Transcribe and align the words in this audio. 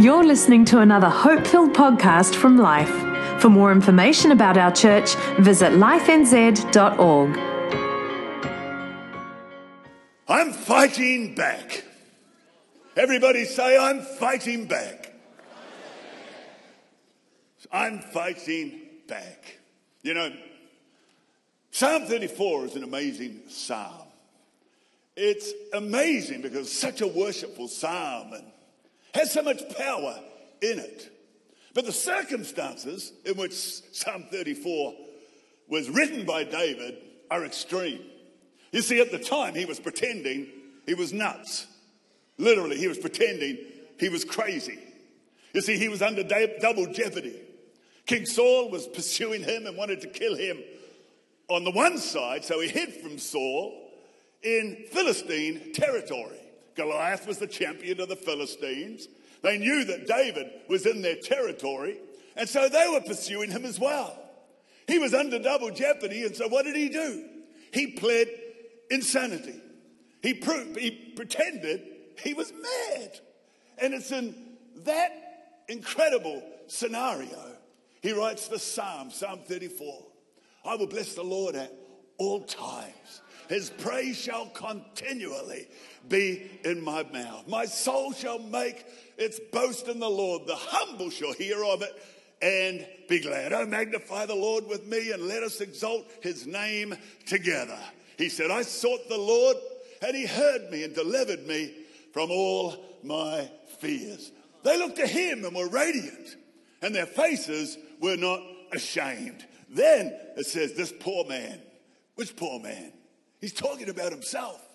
You're 0.00 0.22
listening 0.22 0.64
to 0.66 0.78
another 0.78 1.08
hope 1.08 1.44
filled 1.44 1.72
podcast 1.72 2.36
from 2.36 2.56
Life. 2.56 3.42
For 3.42 3.48
more 3.48 3.72
information 3.72 4.30
about 4.30 4.56
our 4.56 4.70
church, 4.70 5.16
visit 5.40 5.72
lifenz.org. 5.72 7.36
I'm 10.28 10.52
fighting 10.52 11.34
back. 11.34 11.82
Everybody 12.96 13.44
say, 13.44 13.76
I'm 13.76 14.00
fighting 14.00 14.66
back. 14.66 15.12
I'm 17.72 17.98
fighting 17.98 18.80
back. 19.08 19.58
You 20.02 20.14
know, 20.14 20.32
Psalm 21.72 22.04
34 22.04 22.66
is 22.66 22.76
an 22.76 22.84
amazing 22.84 23.40
psalm. 23.48 24.06
It's 25.16 25.52
amazing 25.72 26.42
because 26.42 26.68
it's 26.68 26.72
such 26.78 27.00
a 27.00 27.08
worshipful 27.08 27.66
psalm 27.66 28.32
and 28.34 28.44
has 29.14 29.32
so 29.32 29.42
much 29.42 29.62
power 29.76 30.18
in 30.60 30.78
it. 30.78 31.10
But 31.74 31.86
the 31.86 31.92
circumstances 31.92 33.12
in 33.24 33.36
which 33.36 33.52
Psalm 33.52 34.26
34 34.30 34.94
was 35.68 35.88
written 35.90 36.24
by 36.24 36.44
David 36.44 36.98
are 37.30 37.44
extreme. 37.44 38.00
You 38.72 38.82
see, 38.82 39.00
at 39.00 39.10
the 39.10 39.18
time, 39.18 39.54
he 39.54 39.64
was 39.64 39.80
pretending 39.80 40.48
he 40.86 40.94
was 40.94 41.12
nuts. 41.12 41.66
Literally, 42.38 42.78
he 42.78 42.88
was 42.88 42.98
pretending 42.98 43.58
he 43.98 44.08
was 44.08 44.24
crazy. 44.24 44.78
You 45.52 45.60
see, 45.60 45.78
he 45.78 45.88
was 45.88 46.02
under 46.02 46.22
double 46.22 46.92
jeopardy. 46.92 47.40
King 48.06 48.26
Saul 48.26 48.70
was 48.70 48.86
pursuing 48.86 49.42
him 49.42 49.66
and 49.66 49.76
wanted 49.76 50.00
to 50.02 50.08
kill 50.08 50.34
him 50.34 50.58
on 51.48 51.64
the 51.64 51.70
one 51.70 51.98
side, 51.98 52.44
so 52.44 52.60
he 52.60 52.68
hid 52.68 52.94
from 52.94 53.18
Saul 53.18 53.90
in 54.42 54.84
Philistine 54.90 55.72
territory. 55.72 56.38
Goliath 56.78 57.26
was 57.26 57.38
the 57.38 57.46
champion 57.46 58.00
of 58.00 58.08
the 58.08 58.16
Philistines. 58.16 59.08
They 59.42 59.58
knew 59.58 59.84
that 59.84 60.06
David 60.06 60.46
was 60.68 60.86
in 60.86 61.02
their 61.02 61.16
territory, 61.16 61.98
and 62.36 62.48
so 62.48 62.68
they 62.68 62.88
were 62.88 63.00
pursuing 63.00 63.50
him 63.50 63.64
as 63.64 63.78
well. 63.78 64.18
He 64.86 64.98
was 64.98 65.12
under 65.12 65.38
double 65.38 65.70
jeopardy, 65.70 66.24
and 66.24 66.34
so 66.34 66.48
what 66.48 66.64
did 66.64 66.76
he 66.76 66.88
do? 66.88 67.28
He 67.72 67.88
pled 67.88 68.28
insanity. 68.90 69.60
He, 70.22 70.34
pro- 70.34 70.72
he 70.74 71.12
pretended 71.14 71.82
he 72.22 72.32
was 72.32 72.52
mad. 72.52 73.20
And 73.80 73.92
it's 73.92 74.10
in 74.10 74.34
that 74.84 75.10
incredible 75.68 76.42
scenario 76.68 77.58
he 78.02 78.12
writes 78.12 78.48
the 78.48 78.58
Psalm, 78.58 79.10
Psalm 79.10 79.40
34. 79.46 80.06
I 80.64 80.76
will 80.76 80.86
bless 80.86 81.14
the 81.14 81.22
Lord 81.22 81.56
at 81.56 81.72
all 82.18 82.42
times. 82.42 83.22
His 83.48 83.70
praise 83.70 84.16
shall 84.16 84.46
continually 84.50 85.68
be 86.08 86.50
in 86.64 86.82
my 86.82 87.04
mouth. 87.12 87.48
My 87.48 87.64
soul 87.64 88.12
shall 88.12 88.38
make 88.38 88.84
its 89.16 89.40
boast 89.52 89.88
in 89.88 90.00
the 90.00 90.08
Lord. 90.08 90.46
The 90.46 90.56
humble 90.56 91.10
shall 91.10 91.32
hear 91.32 91.64
of 91.64 91.82
it 91.82 92.02
and 92.40 92.86
be 93.08 93.20
glad. 93.20 93.52
Oh, 93.52 93.66
magnify 93.66 94.26
the 94.26 94.34
Lord 94.34 94.66
with 94.68 94.86
me 94.86 95.12
and 95.12 95.22
let 95.26 95.42
us 95.42 95.60
exalt 95.60 96.06
his 96.22 96.46
name 96.46 96.94
together. 97.26 97.78
He 98.16 98.28
said, 98.28 98.50
I 98.50 98.62
sought 98.62 99.08
the 99.08 99.18
Lord 99.18 99.56
and 100.02 100.16
he 100.16 100.26
heard 100.26 100.70
me 100.70 100.84
and 100.84 100.94
delivered 100.94 101.46
me 101.46 101.74
from 102.12 102.30
all 102.30 102.76
my 103.02 103.50
fears. 103.78 104.30
They 104.62 104.78
looked 104.78 104.96
to 104.96 105.06
him 105.06 105.44
and 105.44 105.54
were 105.54 105.68
radiant, 105.68 106.36
and 106.82 106.94
their 106.94 107.06
faces 107.06 107.78
were 108.00 108.16
not 108.16 108.40
ashamed. 108.72 109.46
Then 109.70 110.12
it 110.36 110.46
says, 110.46 110.74
This 110.74 110.92
poor 110.98 111.24
man, 111.26 111.60
which 112.16 112.36
poor 112.36 112.60
man? 112.60 112.92
He's 113.40 113.52
talking 113.52 113.88
about 113.88 114.12
himself. 114.12 114.67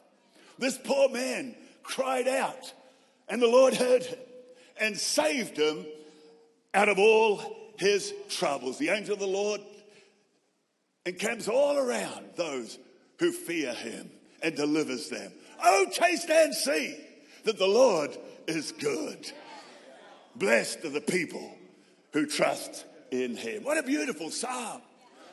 This 0.58 0.78
poor 0.78 1.10
man 1.10 1.56
cried 1.84 2.28
out, 2.28 2.74
and 3.28 3.42
the 3.42 3.48
Lord 3.48 3.74
heard 3.74 4.04
him 4.04 4.20
and 4.80 4.98
saved 4.98 5.58
him 5.58 5.86
out 6.74 6.90
of 6.90 6.98
all 6.98 7.42
his 7.78 8.14
troubles. 8.30 8.78
The 8.78 8.90
angel 8.90 9.14
of 9.14 9.20
the 9.20 9.28
Lord 9.28 9.62
encamps 11.06 11.48
all 11.48 11.78
around 11.78 12.26
those 12.36 12.80
who 13.20 13.32
fear 13.32 13.74
him 13.74 14.10
and 14.42 14.56
delivers 14.56 15.10
them. 15.10 15.32
Oh, 15.64 15.86
taste 15.92 16.30
and 16.30 16.54
see 16.54 16.98
that 17.44 17.58
the 17.58 17.68
Lord 17.68 18.18
is 18.48 18.72
good. 18.74 19.32
Blessed 20.36 20.86
are 20.86 20.90
the 20.90 21.02
people 21.02 21.56
who 22.12 22.26
trust 22.26 22.86
in 23.12 23.36
him. 23.36 23.64
What 23.64 23.78
a 23.78 23.84
beautiful 23.84 24.32
psalm. 24.32 24.82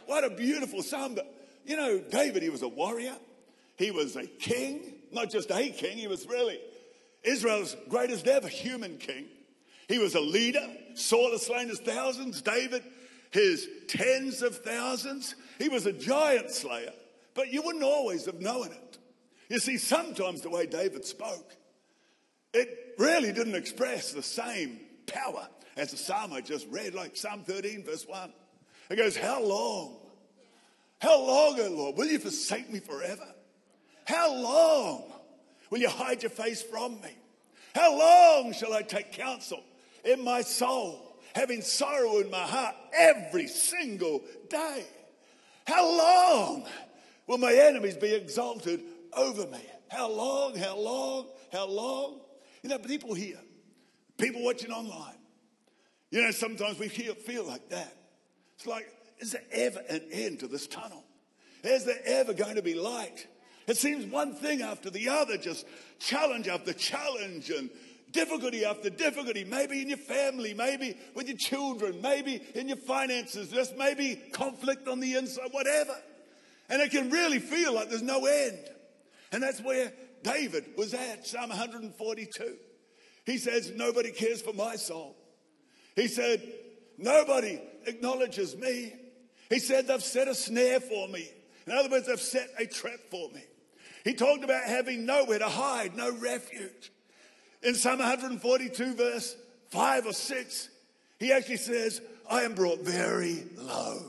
What 0.06 0.24
a 0.24 0.30
beautiful 0.30 0.82
psalm. 0.82 1.14
But 1.14 1.32
you 1.64 1.76
know, 1.76 1.98
David, 1.98 2.42
he 2.42 2.50
was 2.50 2.62
a 2.62 2.68
warrior, 2.68 3.16
he 3.76 3.90
was 3.90 4.16
a 4.16 4.26
king, 4.26 4.94
not 5.12 5.30
just 5.30 5.50
a 5.50 5.70
king, 5.70 5.98
he 5.98 6.06
was 6.06 6.26
really 6.26 6.58
Israel's 7.22 7.76
greatest 7.88 8.26
ever 8.26 8.48
human 8.48 8.98
king. 8.98 9.26
He 9.88 9.98
was 9.98 10.14
a 10.14 10.20
leader. 10.20 10.66
Saul 10.94 11.32
has 11.32 11.46
slain 11.46 11.68
his 11.68 11.80
thousands, 11.80 12.40
David 12.42 12.82
his 13.30 13.68
tens 13.86 14.42
of 14.42 14.56
thousands. 14.58 15.34
He 15.58 15.68
was 15.68 15.86
a 15.86 15.92
giant 15.92 16.50
slayer, 16.50 16.92
but 17.34 17.52
you 17.52 17.62
wouldn't 17.62 17.84
always 17.84 18.26
have 18.26 18.40
known 18.40 18.66
it. 18.66 18.98
You 19.48 19.58
see, 19.58 19.78
sometimes 19.78 20.42
the 20.42 20.50
way 20.50 20.66
David 20.66 21.04
spoke, 21.04 21.56
it 22.52 22.94
really 22.98 23.32
didn't 23.32 23.54
express 23.54 24.12
the 24.12 24.22
same 24.22 24.80
power 25.06 25.48
as 25.76 25.92
the 25.92 25.96
psalm 25.96 26.32
I 26.32 26.40
just 26.40 26.68
read, 26.68 26.94
like 26.94 27.16
Psalm 27.16 27.42
13, 27.44 27.84
verse 27.84 28.06
1. 28.06 28.32
It 28.90 28.96
goes, 28.96 29.16
How 29.16 29.42
long? 29.42 29.96
How 31.00 31.18
long, 31.18 31.58
O 31.58 31.70
Lord? 31.70 31.96
Will 31.96 32.06
you 32.06 32.18
forsake 32.18 32.70
me 32.70 32.80
forever? 32.80 33.26
How 34.10 34.34
long 34.34 35.04
will 35.70 35.78
you 35.78 35.88
hide 35.88 36.24
your 36.24 36.30
face 36.30 36.60
from 36.60 37.00
me? 37.00 37.16
How 37.76 37.96
long 37.96 38.52
shall 38.52 38.74
I 38.74 38.82
take 38.82 39.12
counsel 39.12 39.62
in 40.04 40.24
my 40.24 40.42
soul, 40.42 41.16
having 41.32 41.62
sorrow 41.62 42.18
in 42.18 42.28
my 42.28 42.42
heart 42.42 42.74
every 42.92 43.46
single 43.46 44.22
day? 44.48 44.84
How 45.64 45.86
long 45.86 46.66
will 47.28 47.38
my 47.38 47.52
enemies 47.52 47.96
be 47.96 48.12
exalted 48.12 48.80
over 49.12 49.46
me? 49.46 49.64
How 49.88 50.10
long, 50.10 50.56
how 50.56 50.76
long, 50.76 51.26
how 51.52 51.68
long? 51.68 52.18
You 52.64 52.70
know, 52.70 52.78
people 52.78 53.14
here, 53.14 53.38
people 54.18 54.42
watching 54.42 54.72
online, 54.72 55.18
you 56.10 56.20
know, 56.20 56.32
sometimes 56.32 56.80
we 56.80 56.88
feel, 56.88 57.46
like 57.46 57.68
that. 57.68 57.96
It's 58.56 58.66
like, 58.66 58.92
is 59.20 59.30
there 59.30 59.44
ever 59.52 59.80
an 59.88 60.02
end 60.10 60.40
to 60.40 60.48
this 60.48 60.66
tunnel? 60.66 61.04
Is 61.62 61.84
there 61.84 62.00
ever 62.04 62.34
going 62.34 62.56
to 62.56 62.62
be 62.62 62.74
light? 62.74 63.28
It 63.70 63.76
seems 63.76 64.04
one 64.04 64.34
thing 64.34 64.62
after 64.62 64.90
the 64.90 65.10
other, 65.10 65.36
just 65.36 65.64
challenge 66.00 66.48
after 66.48 66.72
challenge 66.72 67.50
and 67.50 67.70
difficulty 68.10 68.64
after 68.64 68.90
difficulty, 68.90 69.44
maybe 69.44 69.80
in 69.80 69.88
your 69.88 69.96
family, 69.96 70.54
maybe 70.54 70.96
with 71.14 71.28
your 71.28 71.36
children, 71.36 72.02
maybe 72.02 72.42
in 72.56 72.66
your 72.66 72.78
finances, 72.78 73.52
just 73.52 73.76
maybe 73.76 74.20
conflict 74.32 74.88
on 74.88 74.98
the 74.98 75.14
inside, 75.14 75.50
whatever. 75.52 75.94
And 76.68 76.82
it 76.82 76.90
can 76.90 77.10
really 77.10 77.38
feel 77.38 77.72
like 77.72 77.90
there's 77.90 78.02
no 78.02 78.26
end. 78.26 78.58
And 79.30 79.40
that's 79.40 79.60
where 79.60 79.92
David 80.24 80.64
was 80.76 80.92
at, 80.92 81.24
Psalm 81.24 81.50
142. 81.50 82.56
He 83.24 83.38
says, 83.38 83.70
Nobody 83.76 84.10
cares 84.10 84.42
for 84.42 84.52
my 84.52 84.74
soul. 84.74 85.14
He 85.94 86.08
said, 86.08 86.42
Nobody 86.98 87.60
acknowledges 87.86 88.56
me. 88.56 88.94
He 89.48 89.60
said, 89.60 89.86
They've 89.86 90.02
set 90.02 90.26
a 90.26 90.34
snare 90.34 90.80
for 90.80 91.06
me. 91.06 91.30
In 91.68 91.72
other 91.72 91.88
words, 91.88 92.08
they've 92.08 92.20
set 92.20 92.48
a 92.58 92.66
trap 92.66 92.98
for 93.12 93.30
me. 93.30 93.44
He 94.04 94.14
talked 94.14 94.44
about 94.44 94.64
having 94.64 95.04
nowhere 95.04 95.38
to 95.38 95.48
hide, 95.48 95.96
no 95.96 96.12
refuge. 96.18 96.92
In 97.62 97.74
Psalm 97.74 97.98
142, 97.98 98.94
verse 98.94 99.36
5 99.68 100.06
or 100.06 100.12
6, 100.12 100.68
he 101.18 101.32
actually 101.32 101.58
says, 101.58 102.00
I 102.28 102.42
am 102.42 102.54
brought 102.54 102.80
very 102.80 103.44
low. 103.56 104.00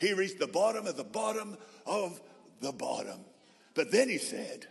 He 0.00 0.12
reached 0.12 0.38
the 0.38 0.46
bottom 0.46 0.86
of 0.86 0.96
the 0.96 1.04
bottom 1.04 1.56
of 1.86 2.20
the 2.60 2.72
bottom. 2.72 3.20
But 3.74 3.90
then 3.90 4.08
he 4.08 4.18
said, 4.18 4.66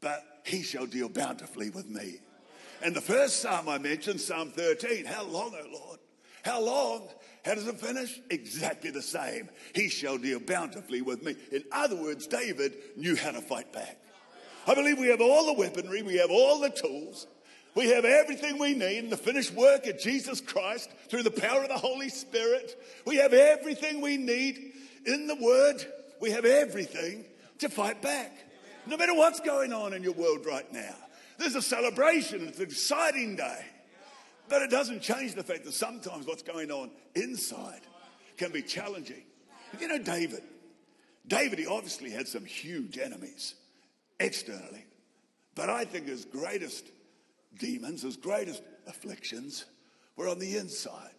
But 0.00 0.22
he 0.44 0.62
shall 0.62 0.86
deal 0.86 1.08
bountifully 1.08 1.70
with 1.70 1.88
me. 1.88 2.20
And 2.82 2.94
the 2.94 3.00
first 3.00 3.40
psalm 3.40 3.68
I 3.68 3.78
mentioned, 3.78 4.20
Psalm 4.20 4.50
13, 4.50 5.04
how 5.04 5.24
long, 5.24 5.54
O 5.54 5.66
Lord? 5.72 5.98
How 6.44 6.60
long? 6.62 7.08
How 7.44 7.54
does 7.54 7.66
it 7.66 7.78
finish? 7.78 8.20
Exactly 8.30 8.90
the 8.90 9.02
same. 9.02 9.48
He 9.74 9.88
shall 9.88 10.18
deal 10.18 10.40
bountifully 10.40 11.02
with 11.02 11.22
me. 11.22 11.36
In 11.52 11.64
other 11.72 11.96
words, 11.96 12.26
David 12.26 12.76
knew 12.96 13.16
how 13.16 13.32
to 13.32 13.40
fight 13.40 13.72
back. 13.72 13.98
I 14.66 14.74
believe 14.74 14.98
we 14.98 15.08
have 15.08 15.20
all 15.20 15.46
the 15.46 15.52
weaponry, 15.54 16.02
we 16.02 16.16
have 16.16 16.30
all 16.30 16.60
the 16.60 16.70
tools, 16.70 17.26
we 17.74 17.88
have 17.90 18.04
everything 18.04 18.58
we 18.58 18.72
need 18.72 19.04
in 19.04 19.10
the 19.10 19.16
finished 19.16 19.52
work 19.52 19.86
of 19.86 19.98
Jesus 19.98 20.40
Christ 20.40 20.90
through 21.08 21.24
the 21.24 21.30
power 21.30 21.62
of 21.62 21.68
the 21.68 21.76
Holy 21.76 22.08
Spirit. 22.08 22.80
We 23.04 23.16
have 23.16 23.34
everything 23.34 24.00
we 24.00 24.16
need 24.16 24.72
in 25.04 25.26
the 25.26 25.34
Word. 25.34 25.84
We 26.20 26.30
have 26.30 26.44
everything 26.44 27.24
to 27.58 27.68
fight 27.68 28.00
back. 28.00 28.32
No 28.86 28.96
matter 28.96 29.14
what's 29.14 29.40
going 29.40 29.72
on 29.72 29.92
in 29.92 30.02
your 30.02 30.12
world 30.12 30.46
right 30.46 30.70
now, 30.72 30.94
there's 31.38 31.56
a 31.56 31.62
celebration, 31.62 32.46
it's 32.46 32.58
an 32.58 32.64
exciting 32.64 33.36
day. 33.36 33.64
But 34.54 34.62
it 34.62 34.70
doesn't 34.70 35.02
change 35.02 35.34
the 35.34 35.42
fact 35.42 35.64
that 35.64 35.74
sometimes 35.74 36.28
what's 36.28 36.44
going 36.44 36.70
on 36.70 36.92
inside 37.16 37.80
can 38.36 38.52
be 38.52 38.62
challenging. 38.62 39.24
You 39.80 39.88
know, 39.88 39.98
David, 39.98 40.44
David, 41.26 41.58
he 41.58 41.66
obviously 41.66 42.10
had 42.10 42.28
some 42.28 42.44
huge 42.44 42.96
enemies 42.96 43.56
externally. 44.20 44.86
But 45.56 45.70
I 45.70 45.84
think 45.84 46.06
his 46.06 46.24
greatest 46.24 46.84
demons, 47.58 48.02
his 48.02 48.16
greatest 48.16 48.62
afflictions 48.86 49.64
were 50.14 50.28
on 50.28 50.38
the 50.38 50.56
inside. 50.56 51.10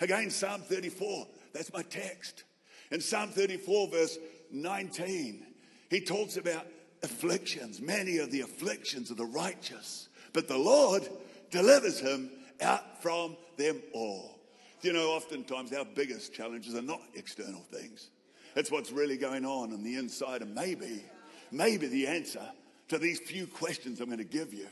Again, 0.00 0.30
Psalm 0.30 0.62
34, 0.62 1.26
that's 1.52 1.70
my 1.74 1.82
text. 1.82 2.44
In 2.90 3.02
Psalm 3.02 3.28
34, 3.28 3.88
verse 3.88 4.16
19, 4.50 5.44
he 5.90 6.00
talks 6.00 6.38
about 6.38 6.66
afflictions, 7.02 7.82
many 7.82 8.16
of 8.16 8.30
the 8.30 8.40
afflictions 8.40 9.10
of 9.10 9.18
the 9.18 9.26
righteous, 9.26 10.08
but 10.32 10.48
the 10.48 10.56
Lord 10.56 11.06
delivers 11.50 12.00
him 12.00 12.30
out 12.60 13.02
from 13.02 13.36
them 13.56 13.80
all. 13.92 14.38
You 14.82 14.92
know, 14.92 15.10
oftentimes 15.10 15.72
our 15.72 15.84
biggest 15.84 16.32
challenges 16.32 16.74
are 16.74 16.82
not 16.82 17.00
external 17.14 17.62
things. 17.72 18.10
It's 18.54 18.70
what's 18.70 18.92
really 18.92 19.16
going 19.16 19.44
on 19.44 19.72
on 19.72 19.82
the 19.82 19.96
inside. 19.96 20.42
And 20.42 20.54
maybe, 20.54 21.04
maybe 21.50 21.86
the 21.86 22.06
answer 22.06 22.42
to 22.88 22.98
these 22.98 23.18
few 23.20 23.46
questions 23.46 24.00
I'm 24.00 24.06
going 24.06 24.18
to 24.18 24.24
give 24.24 24.54
you 24.54 24.68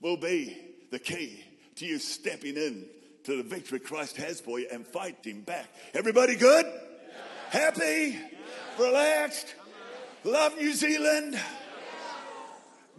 will 0.00 0.16
be 0.16 0.56
the 0.90 0.98
key 0.98 1.44
to 1.76 1.86
you 1.86 1.98
stepping 1.98 2.56
in 2.56 2.86
to 3.24 3.36
the 3.36 3.42
victory 3.42 3.80
Christ 3.80 4.16
has 4.16 4.40
for 4.40 4.58
you 4.58 4.66
and 4.72 4.86
fighting 4.86 5.42
back. 5.42 5.68
Everybody 5.94 6.36
good? 6.36 6.66
Happy? 7.50 8.18
Relaxed? 8.78 9.54
Love 10.24 10.56
New 10.56 10.72
Zealand? 10.72 11.38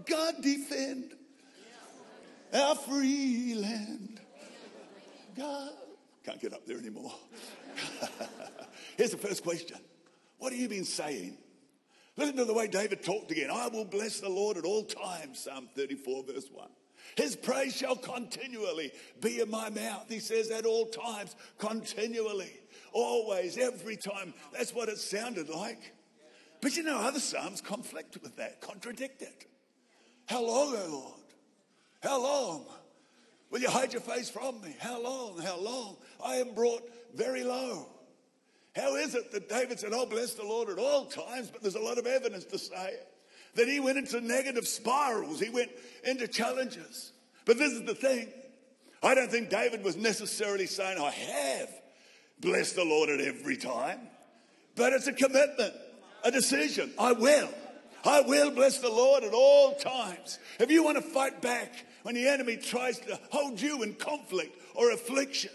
God 0.05 0.35
defend 0.41 1.13
our 2.53 2.75
free 2.75 3.55
land. 3.55 4.19
God. 5.35 5.71
Can't 6.23 6.39
get 6.39 6.53
up 6.53 6.65
there 6.65 6.77
anymore. 6.77 7.13
Here's 8.97 9.11
the 9.11 9.17
first 9.17 9.43
question 9.43 9.77
What 10.37 10.51
have 10.51 10.61
you 10.61 10.69
been 10.69 10.85
saying? 10.85 11.37
Listen 12.17 12.35
to 12.35 12.45
the 12.45 12.53
way 12.53 12.67
David 12.67 13.03
talked 13.03 13.31
again. 13.31 13.49
I 13.51 13.67
will 13.69 13.85
bless 13.85 14.19
the 14.19 14.29
Lord 14.29 14.57
at 14.57 14.65
all 14.65 14.83
times, 14.83 15.39
Psalm 15.39 15.69
34, 15.75 16.23
verse 16.25 16.49
1. 16.51 16.67
His 17.15 17.35
praise 17.35 17.75
shall 17.75 17.95
continually 17.95 18.91
be 19.21 19.39
in 19.39 19.49
my 19.49 19.69
mouth. 19.69 20.05
He 20.09 20.19
says 20.19 20.51
at 20.51 20.65
all 20.65 20.85
times, 20.85 21.35
continually, 21.57 22.51
always, 22.93 23.57
every 23.57 23.95
time. 23.95 24.33
That's 24.53 24.73
what 24.73 24.89
it 24.89 24.97
sounded 24.97 25.49
like. 25.49 25.93
But 26.61 26.77
you 26.77 26.83
know, 26.83 26.99
other 26.99 27.19
Psalms 27.19 27.61
conflict 27.61 28.17
with 28.21 28.35
that, 28.35 28.61
contradict 28.61 29.21
it. 29.21 29.45
How 30.27 30.45
long, 30.45 30.75
O 30.75 30.87
Lord? 30.91 31.20
How 32.01 32.21
long? 32.21 32.65
Will 33.49 33.59
you 33.59 33.69
hide 33.69 33.93
your 33.93 34.01
face 34.01 34.29
from 34.29 34.61
me? 34.61 34.75
How 34.79 35.01
long? 35.01 35.39
How 35.39 35.57
long? 35.57 35.97
I 36.23 36.35
am 36.35 36.53
brought 36.53 36.83
very 37.15 37.43
low. 37.43 37.87
How 38.75 38.95
is 38.95 39.15
it 39.15 39.31
that 39.33 39.49
David 39.49 39.79
said, 39.79 39.91
Oh, 39.93 40.05
bless 40.05 40.33
the 40.33 40.43
Lord 40.43 40.69
at 40.69 40.79
all 40.79 41.05
times, 41.05 41.49
but 41.51 41.61
there's 41.61 41.75
a 41.75 41.81
lot 41.81 41.97
of 41.97 42.07
evidence 42.07 42.45
to 42.45 42.57
say 42.57 42.95
that 43.55 43.67
he 43.67 43.79
went 43.79 43.97
into 43.97 44.21
negative 44.21 44.67
spirals, 44.67 45.39
he 45.39 45.49
went 45.49 45.71
into 46.05 46.27
challenges. 46.27 47.11
But 47.45 47.57
this 47.57 47.73
is 47.73 47.83
the 47.83 47.95
thing 47.95 48.29
I 49.03 49.15
don't 49.15 49.29
think 49.29 49.49
David 49.49 49.83
was 49.83 49.97
necessarily 49.97 50.67
saying, 50.67 50.99
I 50.99 51.09
have 51.09 51.69
blessed 52.39 52.75
the 52.75 52.85
Lord 52.85 53.09
at 53.09 53.19
every 53.19 53.57
time, 53.57 53.99
but 54.75 54.93
it's 54.93 55.07
a 55.07 55.13
commitment, 55.13 55.73
a 56.23 56.31
decision. 56.31 56.93
I 56.97 57.11
will. 57.13 57.49
I 58.03 58.21
will 58.21 58.51
bless 58.51 58.79
the 58.79 58.89
Lord 58.89 59.23
at 59.23 59.33
all 59.33 59.75
times. 59.75 60.39
If 60.59 60.71
you 60.71 60.83
want 60.83 60.97
to 60.97 61.03
fight 61.03 61.41
back 61.41 61.85
when 62.03 62.15
the 62.15 62.27
enemy 62.27 62.57
tries 62.57 62.99
to 62.99 63.19
hold 63.29 63.61
you 63.61 63.83
in 63.83 63.93
conflict 63.93 64.59
or 64.75 64.91
affliction, 64.91 65.51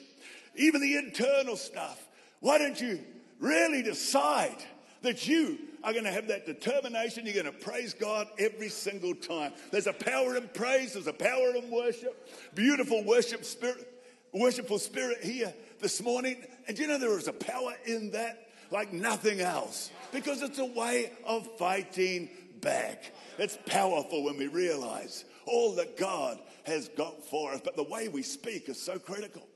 even 0.54 0.81
the 0.81 0.96
internal 0.96 1.56
stuff, 1.56 2.06
why 2.40 2.58
don't 2.58 2.81
you 2.81 3.00
really 3.40 3.82
decide 3.82 4.56
that 5.02 5.26
you 5.26 5.58
are 5.82 5.93
going 5.93 6.04
to 6.04 6.12
have 6.12 6.28
that 6.28 6.46
determination? 6.46 7.26
You're 7.26 7.43
going 7.43 7.46
to 7.46 7.52
praise 7.52 7.94
God 7.94 8.28
every 8.38 8.69
single 8.69 9.14
time. 9.14 9.52
There's 9.70 9.87
a 9.87 9.93
power 9.93 10.37
in 10.37 10.48
praise, 10.48 10.94
there's 10.94 11.06
a 11.06 11.12
power 11.12 11.54
in 11.54 11.70
worship. 11.70 12.28
Beautiful 12.54 13.04
worship 13.04 13.44
spirit, 13.44 13.93
worshipful 14.32 14.78
spirit 14.78 15.22
here 15.22 15.52
this 15.81 16.02
morning. 16.02 16.44
And 16.69 16.78
you 16.78 16.87
know 16.87 16.98
there 16.98 17.16
is 17.19 17.28
a 17.28 17.32
power 17.32 17.75
in 17.87 18.12
that 18.12 18.48
like 18.70 18.93
nothing 18.93 19.40
else 19.40 19.90
because 20.12 20.43
it's 20.43 20.58
a 20.58 20.64
way 20.64 21.12
of 21.25 21.49
fighting 21.58 22.29
back. 22.61 23.12
It's 23.38 23.58
powerful 23.67 24.25
when 24.25 24.38
we 24.38 24.47
realize 24.47 25.25
all 25.47 25.75
that 25.76 25.97
God 25.97 26.38
has 26.64 26.88
got 26.88 27.25
for 27.29 27.53
us, 27.53 27.61
but 27.64 27.76
the 27.76 27.82
way 27.85 28.08
we 28.08 28.23
speak 28.23 28.69
is 28.69 28.81
so 28.81 28.99
critical. 28.99 29.47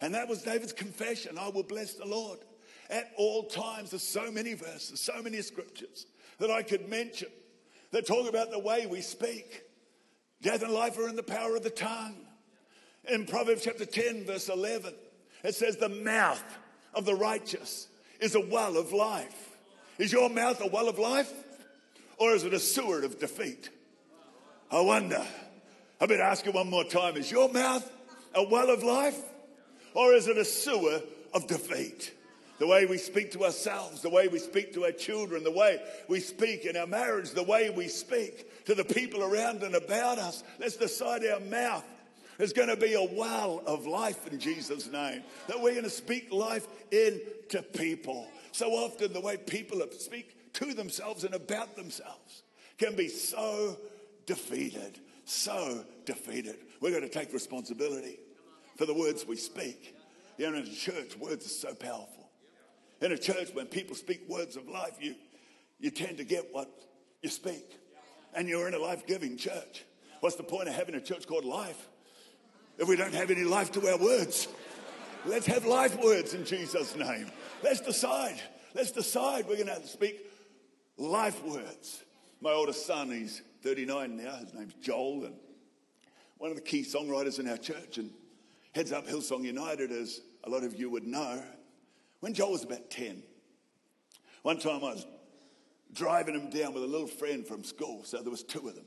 And 0.00 0.14
that 0.14 0.28
was 0.28 0.42
David's 0.42 0.72
confession 0.72 1.38
I 1.38 1.48
will 1.48 1.62
bless 1.62 1.94
the 1.94 2.06
Lord 2.06 2.38
at 2.90 3.12
all 3.16 3.44
times. 3.44 3.90
There's 3.90 4.02
so 4.02 4.30
many 4.30 4.54
verses, 4.54 5.00
so 5.00 5.22
many 5.22 5.40
scriptures 5.42 6.06
that 6.38 6.50
I 6.50 6.62
could 6.62 6.88
mention 6.88 7.28
that 7.92 8.06
talk 8.06 8.28
about 8.28 8.50
the 8.50 8.58
way 8.58 8.86
we 8.86 9.00
speak. 9.00 9.62
Death 10.42 10.62
and 10.62 10.72
life 10.72 10.98
are 10.98 11.08
in 11.08 11.16
the 11.16 11.22
power 11.22 11.56
of 11.56 11.62
the 11.62 11.70
tongue. 11.70 12.16
In 13.08 13.24
Proverbs 13.24 13.62
chapter 13.64 13.86
10, 13.86 14.24
verse 14.24 14.48
11, 14.48 14.92
it 15.44 15.54
says, 15.54 15.76
The 15.76 15.88
mouth 15.88 16.44
of 16.92 17.04
the 17.04 17.14
righteous 17.14 17.88
is 18.20 18.34
a 18.34 18.40
well 18.40 18.76
of 18.76 18.92
life. 18.92 19.55
Is 19.98 20.12
your 20.12 20.28
mouth 20.28 20.60
a 20.60 20.66
well 20.66 20.88
of 20.88 20.98
life? 20.98 21.32
Or 22.18 22.32
is 22.32 22.44
it 22.44 22.54
a 22.54 22.60
sewer 22.60 23.02
of 23.02 23.18
defeat? 23.18 23.70
I 24.70 24.80
wonder. 24.80 25.24
I 26.00 26.06
better 26.06 26.22
ask 26.22 26.44
you 26.44 26.52
one 26.52 26.68
more 26.68 26.84
time. 26.84 27.16
Is 27.16 27.30
your 27.30 27.50
mouth 27.50 27.90
a 28.34 28.42
well 28.42 28.70
of 28.70 28.82
life? 28.82 29.18
Or 29.94 30.12
is 30.12 30.28
it 30.28 30.36
a 30.36 30.44
sewer 30.44 31.00
of 31.32 31.46
defeat? 31.46 32.12
The 32.58 32.66
way 32.66 32.86
we 32.86 32.96
speak 32.96 33.32
to 33.32 33.44
ourselves, 33.44 34.00
the 34.00 34.10
way 34.10 34.28
we 34.28 34.38
speak 34.38 34.72
to 34.74 34.84
our 34.84 34.92
children, 34.92 35.44
the 35.44 35.50
way 35.50 35.78
we 36.08 36.20
speak 36.20 36.64
in 36.64 36.76
our 36.76 36.86
marriage, 36.86 37.30
the 37.30 37.42
way 37.42 37.68
we 37.68 37.88
speak 37.88 38.64
to 38.64 38.74
the 38.74 38.84
people 38.84 39.22
around 39.22 39.62
and 39.62 39.74
about 39.74 40.18
us. 40.18 40.42
Let's 40.58 40.76
decide 40.76 41.24
our 41.26 41.40
mouth 41.40 41.84
is 42.38 42.52
going 42.52 42.68
to 42.68 42.76
be 42.76 42.94
a 42.94 43.02
well 43.02 43.62
of 43.66 43.86
life 43.86 44.26
in 44.26 44.38
Jesus' 44.38 44.90
name. 44.90 45.22
That 45.48 45.60
we're 45.60 45.72
going 45.72 45.84
to 45.84 45.90
speak 45.90 46.32
life 46.32 46.66
into 46.90 47.62
people. 47.62 48.28
So 48.56 48.70
often, 48.70 49.12
the 49.12 49.20
way 49.20 49.36
people 49.36 49.82
speak 49.98 50.54
to 50.54 50.72
themselves 50.72 51.24
and 51.24 51.34
about 51.34 51.76
themselves 51.76 52.42
can 52.78 52.96
be 52.96 53.06
so 53.06 53.76
defeated, 54.24 54.98
so 55.26 55.84
defeated. 56.06 56.56
We're 56.80 56.88
going 56.88 57.02
to 57.02 57.10
take 57.10 57.34
responsibility 57.34 58.18
for 58.78 58.86
the 58.86 58.94
words 58.94 59.26
we 59.26 59.36
speak. 59.36 59.94
You 60.38 60.50
know, 60.50 60.56
in 60.56 60.62
a 60.62 60.74
church, 60.74 61.18
words 61.18 61.44
are 61.44 61.50
so 61.50 61.74
powerful. 61.74 62.30
In 63.02 63.12
a 63.12 63.18
church, 63.18 63.50
when 63.52 63.66
people 63.66 63.94
speak 63.94 64.26
words 64.26 64.56
of 64.56 64.66
life, 64.68 64.96
you, 65.00 65.16
you 65.78 65.90
tend 65.90 66.16
to 66.16 66.24
get 66.24 66.48
what 66.50 66.70
you 67.20 67.28
speak. 67.28 67.78
And 68.34 68.48
you're 68.48 68.68
in 68.68 68.72
a 68.72 68.78
life 68.78 69.06
giving 69.06 69.36
church. 69.36 69.84
What's 70.20 70.36
the 70.36 70.44
point 70.44 70.70
of 70.70 70.74
having 70.74 70.94
a 70.94 71.00
church 71.02 71.26
called 71.26 71.44
life 71.44 71.90
if 72.78 72.88
we 72.88 72.96
don't 72.96 73.12
have 73.12 73.30
any 73.30 73.44
life 73.44 73.70
to 73.72 73.86
our 73.86 73.98
words? 73.98 74.48
Let's 75.24 75.46
have 75.46 75.64
life 75.64 75.98
words 76.02 76.34
in 76.34 76.44
Jesus' 76.44 76.94
name. 76.96 77.30
Let's 77.62 77.80
decide. 77.80 78.40
Let's 78.74 78.92
decide 78.92 79.46
we're 79.48 79.64
going 79.64 79.80
to 79.80 79.86
speak 79.86 80.26
life 80.96 81.42
words. 81.44 82.04
My 82.40 82.52
oldest 82.52 82.86
son, 82.86 83.10
he's 83.10 83.42
39 83.62 84.16
now. 84.16 84.36
His 84.36 84.54
name's 84.54 84.74
Joel, 84.74 85.24
and 85.24 85.34
one 86.38 86.50
of 86.50 86.56
the 86.56 86.62
key 86.62 86.82
songwriters 86.82 87.38
in 87.40 87.48
our 87.48 87.56
church. 87.56 87.98
And 87.98 88.10
heads 88.74 88.92
up 88.92 89.06
Hillsong 89.06 89.42
United, 89.42 89.90
as 89.90 90.20
a 90.44 90.50
lot 90.50 90.62
of 90.62 90.78
you 90.78 90.90
would 90.90 91.06
know. 91.06 91.42
When 92.20 92.34
Joel 92.34 92.52
was 92.52 92.64
about 92.64 92.90
10, 92.90 93.22
one 94.42 94.58
time 94.58 94.84
I 94.84 94.92
was 94.92 95.06
driving 95.92 96.34
him 96.34 96.50
down 96.50 96.74
with 96.74 96.82
a 96.82 96.86
little 96.86 97.06
friend 97.06 97.46
from 97.46 97.64
school, 97.64 98.04
so 98.04 98.20
there 98.20 98.30
was 98.30 98.42
two 98.42 98.68
of 98.68 98.74
them. 98.74 98.84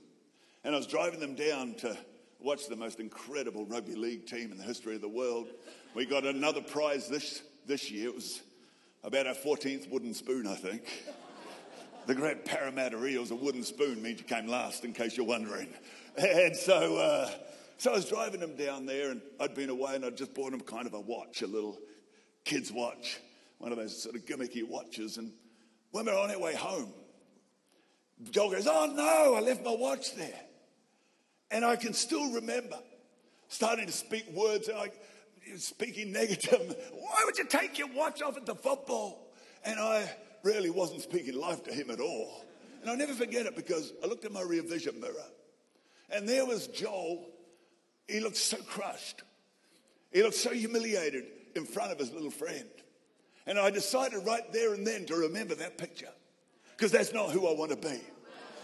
And 0.63 0.75
I 0.75 0.77
was 0.77 0.87
driving 0.87 1.19
them 1.19 1.35
down 1.35 1.73
to 1.75 1.97
watch 2.39 2.67
the 2.67 2.75
most 2.75 2.99
incredible 2.99 3.65
rugby 3.65 3.95
league 3.95 4.25
team 4.25 4.51
in 4.51 4.57
the 4.57 4.63
history 4.63 4.95
of 4.95 5.01
the 5.01 5.09
world. 5.09 5.49
We 5.93 6.05
got 6.05 6.25
another 6.25 6.61
prize 6.61 7.07
this, 7.09 7.41
this 7.67 7.91
year. 7.91 8.07
It 8.09 8.15
was 8.15 8.41
about 9.03 9.27
our 9.27 9.33
14th 9.33 9.89
wooden 9.89 10.13
spoon, 10.13 10.47
I 10.47 10.55
think. 10.55 10.83
The 12.05 12.15
great 12.15 12.45
Parramatta 12.45 13.05
Eels, 13.05 13.31
a 13.31 13.35
wooden 13.35 13.63
spoon 13.63 14.01
means 14.01 14.19
you 14.19 14.25
came 14.25 14.47
last, 14.47 14.83
in 14.83 14.93
case 14.93 15.17
you're 15.17 15.25
wondering. 15.25 15.69
And 16.17 16.55
so, 16.55 16.97
uh, 16.97 17.29
so 17.77 17.91
I 17.91 17.93
was 17.93 18.05
driving 18.05 18.39
them 18.39 18.55
down 18.55 18.85
there, 18.85 19.11
and 19.11 19.21
I'd 19.39 19.53
been 19.53 19.69
away, 19.69 19.95
and 19.95 20.03
I'd 20.03 20.17
just 20.17 20.33
bought 20.33 20.51
them 20.51 20.59
kind 20.59 20.87
of 20.87 20.93
a 20.93 20.99
watch, 20.99 21.43
a 21.43 21.47
little 21.47 21.77
kid's 22.45 22.71
watch, 22.71 23.19
one 23.59 23.71
of 23.71 23.77
those 23.77 24.01
sort 24.01 24.15
of 24.15 24.25
gimmicky 24.25 24.67
watches. 24.67 25.17
And 25.17 25.31
when 25.91 26.05
we 26.05 26.11
were 26.11 26.17
on 26.17 26.31
our 26.31 26.39
way 26.39 26.55
home, 26.55 26.91
Joel 28.31 28.51
goes, 28.51 28.67
Oh 28.67 28.91
no, 28.93 29.35
I 29.35 29.39
left 29.39 29.63
my 29.63 29.73
watch 29.73 30.15
there. 30.15 30.39
And 31.51 31.65
I 31.65 31.75
can 31.75 31.93
still 31.93 32.31
remember 32.31 32.77
starting 33.47 33.87
to 33.87 33.91
speak 33.91 34.29
words 34.31 34.69
like 34.73 34.93
speaking 35.57 36.11
negative. 36.11 36.75
Why 36.93 37.23
would 37.25 37.37
you 37.37 37.45
take 37.45 37.77
your 37.77 37.87
watch 37.89 38.21
off 38.21 38.37
at 38.37 38.45
the 38.45 38.55
football? 38.55 39.31
And 39.65 39.79
I 39.79 40.09
really 40.43 40.69
wasn't 40.69 41.01
speaking 41.01 41.35
life 41.35 41.63
to 41.63 41.73
him 41.73 41.89
at 41.89 41.99
all. 41.99 42.43
And 42.81 42.89
I'll 42.89 42.97
never 42.97 43.13
forget 43.13 43.45
it 43.45 43.55
because 43.55 43.93
I 44.03 44.07
looked 44.07 44.25
in 44.25 44.31
my 44.31 44.41
rear 44.41 44.63
vision 44.63 44.99
mirror 45.01 45.13
and 46.11 46.27
there 46.27 46.45
was 46.45 46.67
Joel. 46.67 47.25
He 48.07 48.19
looked 48.19 48.37
so 48.37 48.57
crushed. 48.57 49.23
He 50.11 50.23
looked 50.23 50.35
so 50.35 50.51
humiliated 50.51 51.25
in 51.55 51.65
front 51.65 51.91
of 51.91 51.99
his 51.99 52.11
little 52.11 52.31
friend. 52.31 52.69
And 53.45 53.59
I 53.59 53.69
decided 53.69 54.25
right 54.25 54.51
there 54.53 54.73
and 54.73 54.85
then 54.85 55.05
to 55.07 55.15
remember 55.15 55.55
that 55.55 55.77
picture 55.77 56.09
because 56.75 56.91
that's 56.91 57.13
not 57.13 57.31
who 57.31 57.47
I 57.47 57.53
want 57.53 57.71
to 57.71 57.77
be. 57.77 57.99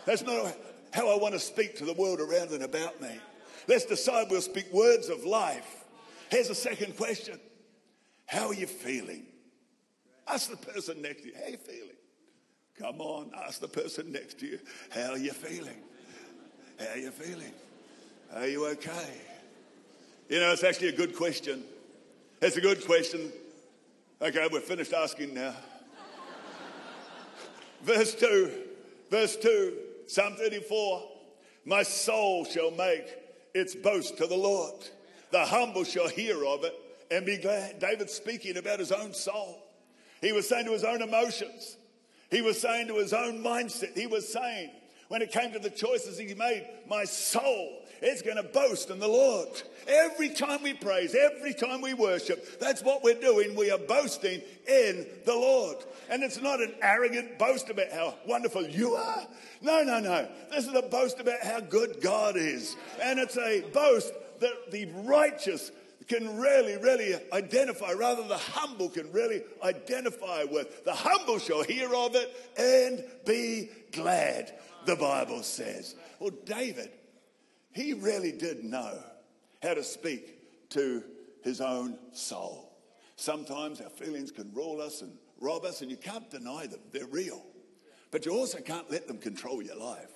That's 0.06 0.24
not 0.24 0.56
how 0.96 1.10
I 1.10 1.18
want 1.18 1.34
to 1.34 1.40
speak 1.40 1.76
to 1.78 1.86
the 1.86 1.94
world 1.94 2.22
around 2.22 2.52
and 2.52 2.64
about 2.64 3.02
me. 3.02 3.20
Let's 3.68 3.86
decide 3.86 4.28
we'll 4.32 4.40
speak 4.40 4.72
words 4.72 5.10
of 5.10 5.26
life. 5.26 5.84
Here's 6.30 6.50
a 6.50 6.56
second 6.56 6.96
question 6.96 7.38
How 8.26 8.48
are 8.48 8.54
you 8.54 8.66
feeling? 8.66 9.26
Ask 10.28 10.50
the 10.50 10.58
person 10.58 11.02
next 11.02 11.22
to 11.24 11.28
you, 11.28 11.34
How 11.36 11.48
are 11.48 11.50
you 11.50 11.58
feeling? 11.58 11.90
Come 12.80 13.02
on, 13.02 13.32
ask 13.46 13.60
the 13.60 13.68
person 13.68 14.12
next 14.12 14.40
to 14.40 14.48
you, 14.48 14.60
How 14.90 15.12
are 15.12 15.18
you 15.18 15.34
feeling? 15.34 15.78
How 16.80 16.94
are 16.94 16.98
you 16.98 17.12
feeling? 17.12 17.54
Are 18.34 18.48
you 18.48 18.66
okay? 18.68 19.22
You 20.30 20.40
know, 20.40 20.52
it's 20.54 20.64
actually 20.64 20.90
a 20.90 20.96
good 20.96 21.16
question. 21.16 21.64
It's 22.42 22.58
a 22.58 22.62
good 22.62 22.86
question. 22.86 23.32
Okay, 24.22 24.48
we're 24.52 24.62
finished 24.62 24.94
asking 24.94 25.34
now. 25.34 25.54
verse 27.84 28.16
2, 28.16 28.52
verse 29.10 29.36
2, 29.36 29.74
Psalm 30.08 30.36
34 30.36 31.04
My 31.66 31.84
soul 31.84 32.46
shall 32.46 32.72
make 32.72 33.06
its 33.54 33.76
boast 33.76 34.18
to 34.18 34.28
the 34.28 34.36
Lord. 34.36 34.76
The 35.32 35.46
humble 35.46 35.84
shall 35.84 36.08
hear 36.08 36.46
of 36.46 36.64
it 36.64 36.74
and 37.12 37.26
be 37.26 37.38
glad. 37.38 37.80
David's 37.80 38.14
speaking 38.14 38.58
about 38.58 38.80
his 38.80 38.92
own 38.92 39.14
soul. 39.14 39.64
He 40.22 40.32
was 40.32 40.48
saying 40.48 40.66
to 40.66 40.72
his 40.72 40.84
own 40.84 41.02
emotions, 41.02 41.78
he 42.32 42.42
was 42.42 42.60
saying 42.60 42.88
to 42.88 42.96
his 42.96 43.14
own 43.14 43.44
mindset, 43.44 43.98
he 43.98 44.08
was 44.08 44.32
saying, 44.32 44.72
when 45.08 45.22
it 45.22 45.32
came 45.32 45.52
to 45.54 45.60
the 45.60 45.70
choices 45.70 46.18
he 46.18 46.34
made, 46.34 46.68
my 46.88 47.04
soul 47.04 47.82
is 48.02 48.22
going 48.22 48.38
to 48.38 48.44
boast 48.44 48.90
in 48.90 49.00
the 49.00 49.08
Lord. 49.08 49.50
Every 49.88 50.30
time 50.30 50.64
we 50.64 50.74
praise, 50.74 51.16
every 51.16 51.54
time 51.54 51.82
we 51.82 51.94
worship, 51.94 52.60
that's 52.60 52.84
what 52.84 53.04
we're 53.04 53.20
doing. 53.20 53.56
We 53.56 53.72
are 53.72 53.78
boasting 53.78 54.42
in 54.68 55.06
the 55.26 55.36
Lord. 55.36 55.78
And 56.10 56.24
it's 56.24 56.42
not 56.42 56.60
an 56.60 56.74
arrogant 56.82 57.38
boast 57.38 57.70
about 57.70 57.92
how 57.92 58.16
wonderful 58.28 58.68
you 58.68 58.96
are. 58.96 59.28
No, 59.62 59.84
no, 59.84 60.00
no. 60.00 60.28
This 60.52 60.68
is 60.68 60.74
a 60.74 60.82
boast 60.82 61.20
about 61.20 61.42
how 61.42 61.60
good 61.60 62.02
God 62.02 62.36
is. 62.36 62.76
And 63.02 63.20
it's 63.20 63.38
a 63.38 63.62
boast 63.74 64.14
that 64.40 64.72
the 64.72 64.86
righteous 65.04 65.72
can 66.08 66.38
really, 66.38 66.78
really 66.78 67.16
identify, 67.34 67.92
rather, 67.94 68.28
the 68.28 68.38
humble 68.38 68.90
can 68.90 69.12
really 69.12 69.44
identify 69.64 70.44
with. 70.44 70.84
The 70.86 70.94
humble 70.94 71.40
shall 71.40 71.64
hear 71.64 71.94
of 71.94 72.16
it 72.16 72.32
and 72.58 73.04
be 73.26 73.70
glad, 73.92 74.54
the 74.86 74.96
Bible 74.96 75.44
says. 75.44 75.96
Well, 76.20 76.32
David, 76.46 76.92
he 77.72 77.94
really 77.94 78.32
did 78.32 78.64
know 78.64 79.00
how 79.62 79.74
to 79.74 79.84
speak 79.84 80.70
to 80.70 81.04
his 81.44 81.62
own 81.62 81.98
soul. 82.14 82.72
Sometimes 83.16 83.82
our 83.82 83.90
feelings 83.90 84.32
can 84.32 84.52
rule 84.54 84.82
us 84.82 85.02
and 85.02 85.12
rob 85.40 85.66
us, 85.66 85.82
and 85.82 85.90
you 85.90 85.98
can't 85.98 86.30
deny 86.30 86.68
them. 86.68 86.80
They're 86.92 87.06
real. 87.06 87.44
But 88.12 88.26
you 88.26 88.34
also 88.34 88.60
can't 88.60 88.90
let 88.90 89.08
them 89.08 89.18
control 89.18 89.62
your 89.62 89.76
life. 89.76 90.12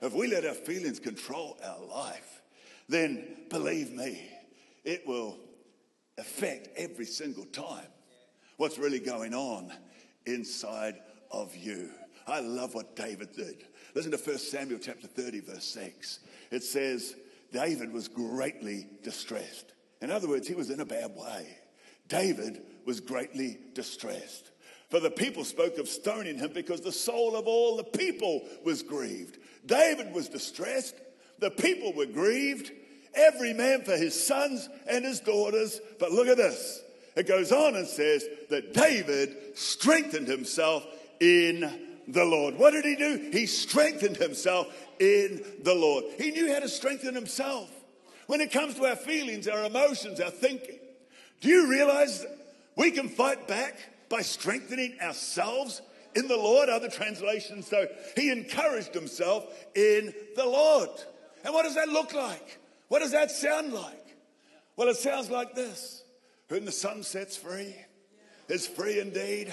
If 0.00 0.14
we 0.14 0.26
let 0.26 0.44
our 0.44 0.54
feelings 0.54 0.98
control 0.98 1.58
our 1.64 1.84
life, 1.84 2.42
then 2.88 3.24
believe 3.50 3.92
me, 3.92 4.28
it 4.84 5.06
will 5.06 5.38
affect 6.18 6.68
every 6.76 7.06
single 7.06 7.44
time 7.46 7.86
what's 8.56 8.78
really 8.78 9.00
going 9.00 9.34
on 9.34 9.72
inside 10.26 10.96
of 11.30 11.54
you. 11.56 11.90
I 12.26 12.40
love 12.40 12.74
what 12.74 12.94
David 12.94 13.32
did. 13.32 13.64
Listen 13.94 14.12
to 14.12 14.16
1 14.16 14.38
Samuel 14.38 14.78
chapter 14.80 15.06
30, 15.06 15.40
verse 15.40 15.64
6. 15.64 16.20
It 16.50 16.62
says, 16.62 17.16
David 17.52 17.92
was 17.92 18.08
greatly 18.08 18.86
distressed. 19.02 19.72
In 20.00 20.10
other 20.10 20.28
words, 20.28 20.48
he 20.48 20.54
was 20.54 20.70
in 20.70 20.80
a 20.80 20.86
bad 20.86 21.14
way. 21.14 21.58
David 22.08 22.62
was 22.84 23.00
greatly 23.00 23.58
distressed. 23.74 24.50
For 24.90 25.00
the 25.00 25.10
people 25.10 25.44
spoke 25.44 25.78
of 25.78 25.88
stoning 25.88 26.38
him 26.38 26.52
because 26.52 26.80
the 26.80 26.92
soul 26.92 27.34
of 27.36 27.46
all 27.46 27.76
the 27.76 27.84
people 27.84 28.42
was 28.64 28.82
grieved. 28.82 29.38
David 29.64 30.12
was 30.12 30.28
distressed. 30.28 30.96
The 31.38 31.50
people 31.50 31.92
were 31.94 32.06
grieved. 32.06 32.72
Every 33.14 33.52
man 33.52 33.82
for 33.82 33.96
his 33.96 34.26
sons 34.26 34.68
and 34.88 35.04
his 35.04 35.20
daughters. 35.20 35.80
But 35.98 36.12
look 36.12 36.28
at 36.28 36.36
this. 36.36 36.82
It 37.14 37.28
goes 37.28 37.52
on 37.52 37.76
and 37.76 37.86
says 37.86 38.24
that 38.48 38.72
David 38.72 39.36
strengthened 39.54 40.28
himself 40.28 40.86
in 41.20 41.80
the 42.08 42.24
Lord. 42.24 42.56
What 42.56 42.72
did 42.72 42.84
he 42.84 42.96
do? 42.96 43.30
He 43.32 43.46
strengthened 43.46 44.16
himself 44.16 44.66
in 44.98 45.44
the 45.62 45.74
Lord. 45.74 46.04
He 46.18 46.30
knew 46.30 46.52
how 46.52 46.60
to 46.60 46.68
strengthen 46.68 47.14
himself. 47.14 47.70
When 48.26 48.40
it 48.40 48.50
comes 48.50 48.74
to 48.76 48.86
our 48.86 48.96
feelings, 48.96 49.46
our 49.46 49.64
emotions, 49.64 50.20
our 50.20 50.30
thinking, 50.30 50.78
do 51.40 51.48
you 51.48 51.68
realize 51.68 52.24
we 52.76 52.90
can 52.90 53.08
fight 53.08 53.46
back 53.46 53.78
by 54.08 54.22
strengthening 54.22 54.98
ourselves 55.00 55.82
in 56.14 56.28
the 56.28 56.36
Lord? 56.36 56.68
Other 56.68 56.88
translations, 56.88 57.66
so 57.66 57.86
he 58.16 58.30
encouraged 58.30 58.94
himself 58.94 59.44
in 59.74 60.14
the 60.36 60.46
Lord. 60.46 60.90
And 61.44 61.52
what 61.52 61.64
does 61.64 61.74
that 61.74 61.88
look 61.88 62.14
like? 62.14 62.58
What 62.92 63.00
does 63.00 63.12
that 63.12 63.30
sound 63.30 63.72
like? 63.72 64.18
Well, 64.76 64.88
it 64.88 64.98
sounds 64.98 65.30
like 65.30 65.54
this 65.54 66.04
Whom 66.50 66.66
the 66.66 66.72
Son 66.72 67.02
sets 67.02 67.38
free 67.38 67.74
is 68.50 68.66
free 68.66 69.00
indeed. 69.00 69.50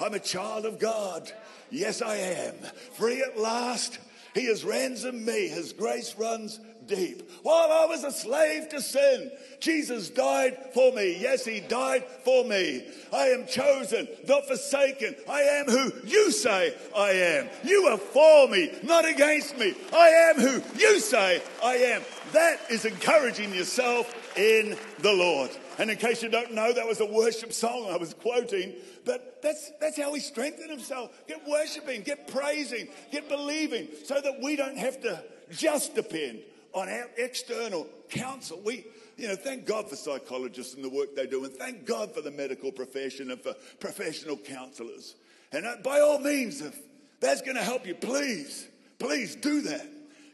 I'm 0.00 0.14
a 0.14 0.20
child 0.20 0.66
of 0.66 0.78
God. 0.78 1.28
Yes, 1.68 2.00
I 2.00 2.14
am. 2.14 2.54
Free 2.92 3.20
at 3.22 3.40
last. 3.40 3.98
He 4.34 4.46
has 4.46 4.64
ransomed 4.64 5.26
me. 5.26 5.48
His 5.48 5.72
grace 5.72 6.14
runs 6.16 6.60
deep. 6.86 7.28
While 7.42 7.72
I 7.72 7.86
was 7.86 8.04
a 8.04 8.12
slave 8.12 8.68
to 8.68 8.80
sin, 8.80 9.32
Jesus 9.58 10.08
died 10.08 10.56
for 10.72 10.92
me. 10.92 11.18
Yes, 11.20 11.44
He 11.44 11.58
died 11.58 12.04
for 12.24 12.44
me. 12.44 12.86
I 13.12 13.30
am 13.30 13.48
chosen, 13.48 14.06
not 14.28 14.46
forsaken. 14.46 15.16
I 15.28 15.40
am 15.40 15.66
who 15.66 15.90
you 16.04 16.30
say 16.30 16.72
I 16.96 17.10
am. 17.10 17.48
You 17.64 17.86
are 17.86 17.98
for 17.98 18.46
me, 18.46 18.70
not 18.84 19.04
against 19.08 19.58
me. 19.58 19.74
I 19.92 20.08
am 20.30 20.36
who 20.36 20.62
you 20.78 21.00
say 21.00 21.42
I 21.64 21.74
am. 21.78 22.02
That 22.32 22.58
is 22.70 22.84
encouraging 22.84 23.54
yourself 23.54 24.12
in 24.36 24.76
the 25.00 25.12
Lord. 25.12 25.50
And 25.78 25.90
in 25.90 25.96
case 25.96 26.22
you 26.22 26.28
don't 26.28 26.54
know, 26.54 26.72
that 26.72 26.86
was 26.86 27.00
a 27.00 27.06
worship 27.06 27.52
song 27.52 27.88
I 27.90 27.96
was 27.96 28.14
quoting. 28.14 28.74
But 29.04 29.40
that's, 29.42 29.70
that's 29.80 29.96
how 29.96 30.12
he 30.14 30.20
strengthened 30.20 30.70
himself. 30.70 31.10
Get 31.28 31.46
worshiping, 31.46 32.02
get 32.02 32.28
praising, 32.28 32.88
get 33.12 33.28
believing, 33.28 33.88
so 34.04 34.20
that 34.20 34.40
we 34.42 34.56
don't 34.56 34.78
have 34.78 35.00
to 35.02 35.22
just 35.50 35.94
depend 35.94 36.40
on 36.72 36.88
our 36.88 37.06
external 37.16 37.86
counsel. 38.10 38.60
We, 38.64 38.86
you 39.16 39.28
know, 39.28 39.36
thank 39.36 39.64
God 39.64 39.88
for 39.88 39.96
psychologists 39.96 40.74
and 40.74 40.84
the 40.84 40.90
work 40.90 41.14
they 41.14 41.26
do, 41.26 41.44
and 41.44 41.52
thank 41.52 41.86
God 41.86 42.12
for 42.12 42.20
the 42.20 42.30
medical 42.30 42.72
profession 42.72 43.30
and 43.30 43.40
for 43.40 43.54
professional 43.80 44.36
counselors. 44.36 45.14
And 45.52 45.64
uh, 45.64 45.76
by 45.82 46.00
all 46.00 46.18
means, 46.18 46.60
if 46.60 46.78
that's 47.20 47.40
going 47.42 47.56
to 47.56 47.62
help 47.62 47.86
you, 47.86 47.94
please, 47.94 48.66
please 48.98 49.36
do 49.36 49.62
that. 49.62 49.86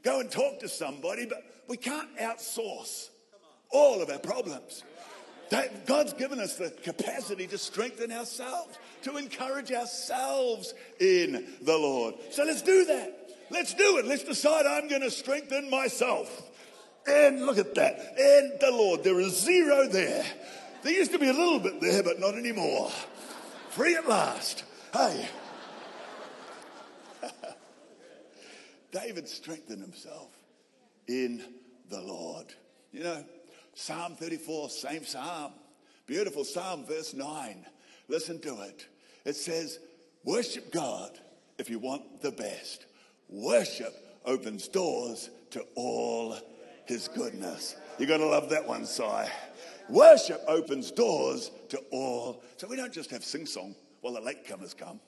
Go 0.02 0.20
and 0.20 0.30
talk 0.30 0.60
to 0.60 0.68
somebody, 0.68 1.26
but 1.26 1.44
we 1.68 1.76
can't 1.76 2.16
outsource 2.18 3.08
all 3.70 4.02
of 4.02 4.10
our 4.10 4.18
problems. 4.18 4.84
That 5.50 5.86
God's 5.86 6.14
given 6.14 6.40
us 6.40 6.56
the 6.56 6.70
capacity 6.70 7.46
to 7.48 7.58
strengthen 7.58 8.10
ourselves, 8.10 8.78
to 9.02 9.16
encourage 9.18 9.70
ourselves 9.70 10.72
in 10.98 11.46
the 11.60 11.76
Lord. 11.76 12.14
So 12.30 12.44
let's 12.44 12.62
do 12.62 12.86
that. 12.86 13.30
Let's 13.50 13.74
do 13.74 13.98
it. 13.98 14.06
Let's 14.06 14.24
decide 14.24 14.64
I'm 14.64 14.88
going 14.88 15.02
to 15.02 15.10
strengthen 15.10 15.68
myself. 15.68 16.50
And 17.06 17.44
look 17.44 17.58
at 17.58 17.74
that. 17.74 17.98
And 18.18 18.60
the 18.60 18.70
Lord. 18.70 19.04
There 19.04 19.20
is 19.20 19.38
zero 19.38 19.88
there. 19.88 20.24
There 20.82 20.92
used 20.92 21.12
to 21.12 21.18
be 21.18 21.28
a 21.28 21.34
little 21.34 21.58
bit 21.58 21.80
there, 21.80 22.02
but 22.02 22.18
not 22.18 22.34
anymore. 22.34 22.90
Free 23.70 23.94
at 23.94 24.08
last. 24.08 24.64
Hey. 24.92 25.28
David 28.92 29.28
strengthened 29.28 29.82
himself 29.82 30.30
in 31.08 31.42
the 31.90 32.00
Lord. 32.00 32.46
You 32.92 33.04
know, 33.04 33.24
Psalm 33.74 34.16
34, 34.16 34.70
same 34.70 35.04
psalm. 35.04 35.52
Beautiful 36.06 36.44
psalm, 36.44 36.84
verse 36.84 37.14
9. 37.14 37.64
Listen 38.08 38.40
to 38.40 38.60
it. 38.62 38.86
It 39.24 39.36
says, 39.36 39.78
Worship 40.24 40.72
God 40.72 41.18
if 41.58 41.70
you 41.70 41.78
want 41.78 42.20
the 42.22 42.32
best. 42.32 42.86
Worship 43.28 43.94
opens 44.24 44.68
doors 44.68 45.30
to 45.50 45.64
all 45.74 46.36
his 46.86 47.08
goodness. 47.08 47.76
You 47.98 48.06
got 48.06 48.18
to 48.18 48.26
love 48.26 48.50
that 48.50 48.66
one, 48.66 48.84
Si. 48.84 49.04
Worship 49.88 50.40
opens 50.46 50.90
doors 50.90 51.50
to 51.70 51.78
all. 51.90 52.42
So 52.56 52.68
we 52.68 52.76
don't 52.76 52.92
just 52.92 53.10
have 53.10 53.24
sing 53.24 53.46
song 53.46 53.74
while 54.00 54.14
the 54.14 54.20
latecomers 54.20 54.76
come. 54.76 55.00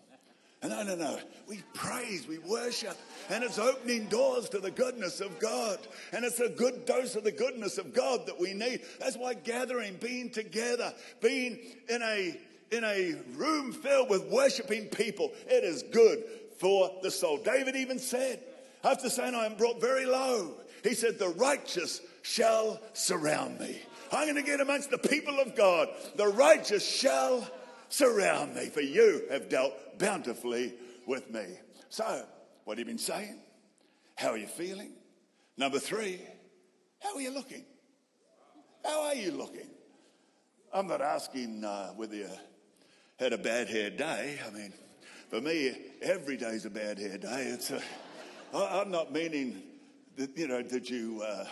No, 0.67 0.83
no, 0.83 0.95
no. 0.95 1.19
We 1.47 1.63
praise, 1.75 2.27
we 2.27 2.39
worship, 2.39 2.97
and 3.29 3.45
it's 3.45 3.59
opening 3.59 4.07
doors 4.07 4.49
to 4.49 4.59
the 4.59 4.71
goodness 4.71 5.21
of 5.21 5.39
God. 5.39 5.79
And 6.13 6.25
it's 6.25 6.41
a 6.41 6.49
good 6.49 6.87
dose 6.87 7.17
of 7.17 7.25
the 7.25 7.33
goodness 7.33 7.77
of 7.77 7.93
God 7.93 8.27
that 8.27 8.41
we 8.41 8.55
need. 8.55 8.81
That's 8.99 9.17
why 9.17 9.35
gathering, 9.35 9.99
being 10.01 10.31
together, 10.31 10.95
being 11.21 11.59
in 11.89 12.03
a 12.03 12.41
in 12.71 12.83
a 12.83 13.15
room 13.37 13.73
filled 13.73 14.09
with 14.09 14.25
worshiping 14.31 14.87
people, 14.87 15.33
it 15.47 15.65
is 15.65 15.83
good 15.83 16.25
for 16.59 16.91
the 17.03 17.11
soul. 17.11 17.39
David 17.39 17.77
even 17.77 17.99
said, 17.99 18.41
after 18.83 19.09
saying, 19.09 19.35
I 19.35 19.47
am 19.47 19.57
brought 19.57 19.81
very 19.81 20.07
low, 20.07 20.55
he 20.83 20.95
said, 20.95 21.19
The 21.19 21.29
righteous 21.29 22.01
shall 22.23 22.81
surround 22.95 23.61
me. 23.61 23.81
I'm 24.13 24.27
going 24.27 24.43
to 24.43 24.43
get 24.43 24.61
amongst 24.61 24.91
the 24.91 24.99
people 24.99 25.39
of 25.41 25.55
God. 25.55 25.89
The 26.17 26.29
righteous 26.29 26.87
shall 26.89 27.47
surround 27.95 28.57
me, 28.57 28.67
for 28.67 28.81
you 28.81 29.23
have 29.31 29.49
dealt 29.49 29.99
bountifully 29.99 30.75
with 31.07 31.31
me. 31.31 31.45
So, 31.91 32.25
what 32.65 32.79
have 32.79 32.87
you 32.87 32.93
been 32.93 32.99
saying? 32.99 33.39
How 34.17 34.31
are 34.31 34.37
you 34.37 34.49
feeling? 34.49 34.93
Number 35.57 35.79
three, 35.79 36.21
How 37.01 37.15
are 37.15 37.21
you 37.21 37.31
looking? 37.31 37.65
How 38.85 39.03
are 39.05 39.15
you 39.15 39.31
looking? 39.31 39.69
I'm 40.73 40.89
not 40.89 41.03
asking 41.03 41.63
uh, 41.65 41.91
whether 41.91 42.17
you 42.17 42.29
had 43.19 43.33
a 43.33 43.39
bad 43.39 43.69
hair 43.69 43.91
day. 43.91 44.39
I 44.45 44.51
mean, 44.51 44.73
for 45.29 45.41
me, 45.41 45.77
every 46.03 46.37
day's 46.37 46.65
a 46.65 46.71
bad 46.71 46.99
hair 46.99 47.19
day. 47.19 47.53
It's 47.53 47.71
a, 47.71 47.81
I, 48.53 48.81
I'm 48.81 48.91
not 48.91 49.13
meaning 49.13 49.63
that, 50.17 50.37
you 50.37 50.49
know, 50.49 50.63
did 50.63 50.89
you, 50.89 51.23
uh, 51.23 51.45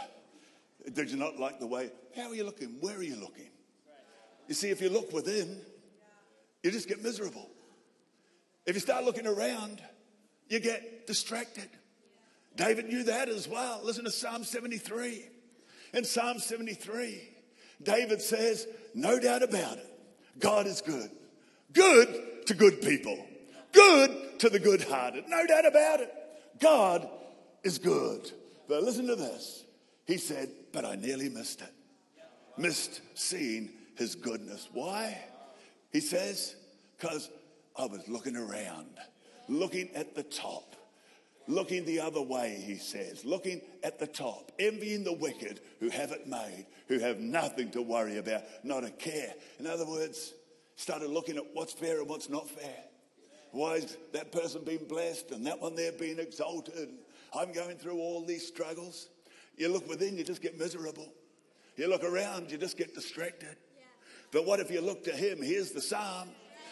did 0.92 1.10
you 1.10 1.18
not 1.18 1.38
like 1.38 1.60
the 1.60 1.66
way? 1.66 1.90
How 2.16 2.30
are 2.30 2.34
you 2.34 2.44
looking? 2.44 2.78
Where 2.80 2.96
are 2.96 3.02
you 3.02 3.16
looking? 3.16 3.50
You 4.48 4.54
see, 4.54 4.70
if 4.70 4.80
you 4.80 4.88
look 4.88 5.12
within, 5.12 5.60
you 6.62 6.70
just 6.70 6.88
get 6.88 7.02
miserable. 7.02 7.48
If 8.66 8.74
you 8.74 8.80
start 8.80 9.04
looking 9.04 9.26
around, 9.26 9.82
you 10.48 10.60
get 10.60 11.06
distracted. 11.06 11.68
David 12.56 12.88
knew 12.88 13.04
that 13.04 13.28
as 13.28 13.48
well. 13.48 13.80
Listen 13.82 14.04
to 14.04 14.10
Psalm 14.10 14.44
73. 14.44 15.24
In 15.94 16.04
Psalm 16.04 16.38
73, 16.38 17.28
David 17.82 18.22
says, 18.22 18.66
No 18.94 19.18
doubt 19.18 19.42
about 19.42 19.78
it, 19.78 19.86
God 20.38 20.66
is 20.66 20.80
good. 20.80 21.10
Good 21.72 22.46
to 22.46 22.54
good 22.54 22.82
people, 22.82 23.18
good 23.72 24.38
to 24.40 24.50
the 24.50 24.58
good 24.58 24.82
hearted. 24.82 25.24
No 25.28 25.46
doubt 25.46 25.66
about 25.66 26.00
it. 26.00 26.12
God 26.60 27.08
is 27.62 27.78
good. 27.78 28.30
But 28.68 28.82
listen 28.82 29.06
to 29.06 29.16
this. 29.16 29.64
He 30.06 30.18
said, 30.18 30.50
But 30.72 30.84
I 30.84 30.96
nearly 30.96 31.28
missed 31.28 31.60
it. 31.60 31.72
Missed 32.56 33.00
seeing 33.14 33.70
his 33.96 34.14
goodness. 34.14 34.68
Why? 34.72 35.18
He 35.92 36.00
says, 36.00 36.56
Because 36.98 37.30
I 37.76 37.86
was 37.86 38.06
looking 38.08 38.36
around, 38.36 38.98
looking 39.48 39.90
at 39.94 40.14
the 40.14 40.22
top 40.22 40.72
looking 41.48 41.84
the 41.84 42.00
other 42.00 42.22
way, 42.22 42.62
he 42.64 42.76
says, 42.76 43.24
looking 43.24 43.60
at 43.82 43.98
the 43.98 44.06
top, 44.06 44.52
envying 44.58 45.04
the 45.04 45.12
wicked 45.12 45.60
who 45.80 45.88
have 45.88 46.12
it 46.12 46.26
made, 46.26 46.66
who 46.88 46.98
have 46.98 47.18
nothing 47.18 47.70
to 47.72 47.82
worry 47.82 48.18
about, 48.18 48.42
not 48.62 48.84
a 48.84 48.90
care. 48.90 49.34
In 49.58 49.66
other 49.66 49.86
words, 49.86 50.34
started 50.76 51.10
looking 51.10 51.36
at 51.36 51.44
what's 51.52 51.72
fair 51.72 52.00
and 52.00 52.08
what's 52.08 52.28
not 52.28 52.48
fair. 52.48 52.84
Why 53.50 53.74
is 53.74 53.96
that 54.12 54.32
person 54.32 54.62
being 54.64 54.86
blessed 54.88 55.30
and 55.32 55.46
that 55.46 55.60
one 55.60 55.74
there 55.74 55.92
being 55.92 56.18
exalted? 56.18 56.88
I'm 57.34 57.52
going 57.52 57.76
through 57.76 57.98
all 57.98 58.24
these 58.24 58.46
struggles. 58.46 59.08
You 59.56 59.68
look 59.68 59.88
within, 59.88 60.16
you 60.16 60.24
just 60.24 60.42
get 60.42 60.58
miserable. 60.58 61.12
You 61.76 61.88
look 61.88 62.04
around, 62.04 62.50
you 62.50 62.58
just 62.58 62.78
get 62.78 62.94
distracted. 62.94 63.56
But 64.32 64.46
what 64.46 64.58
if 64.60 64.70
you 64.70 64.80
look 64.80 65.04
to 65.04 65.12
him? 65.12 65.40
Here's 65.40 65.70
the 65.70 65.80
psalm 65.80 66.30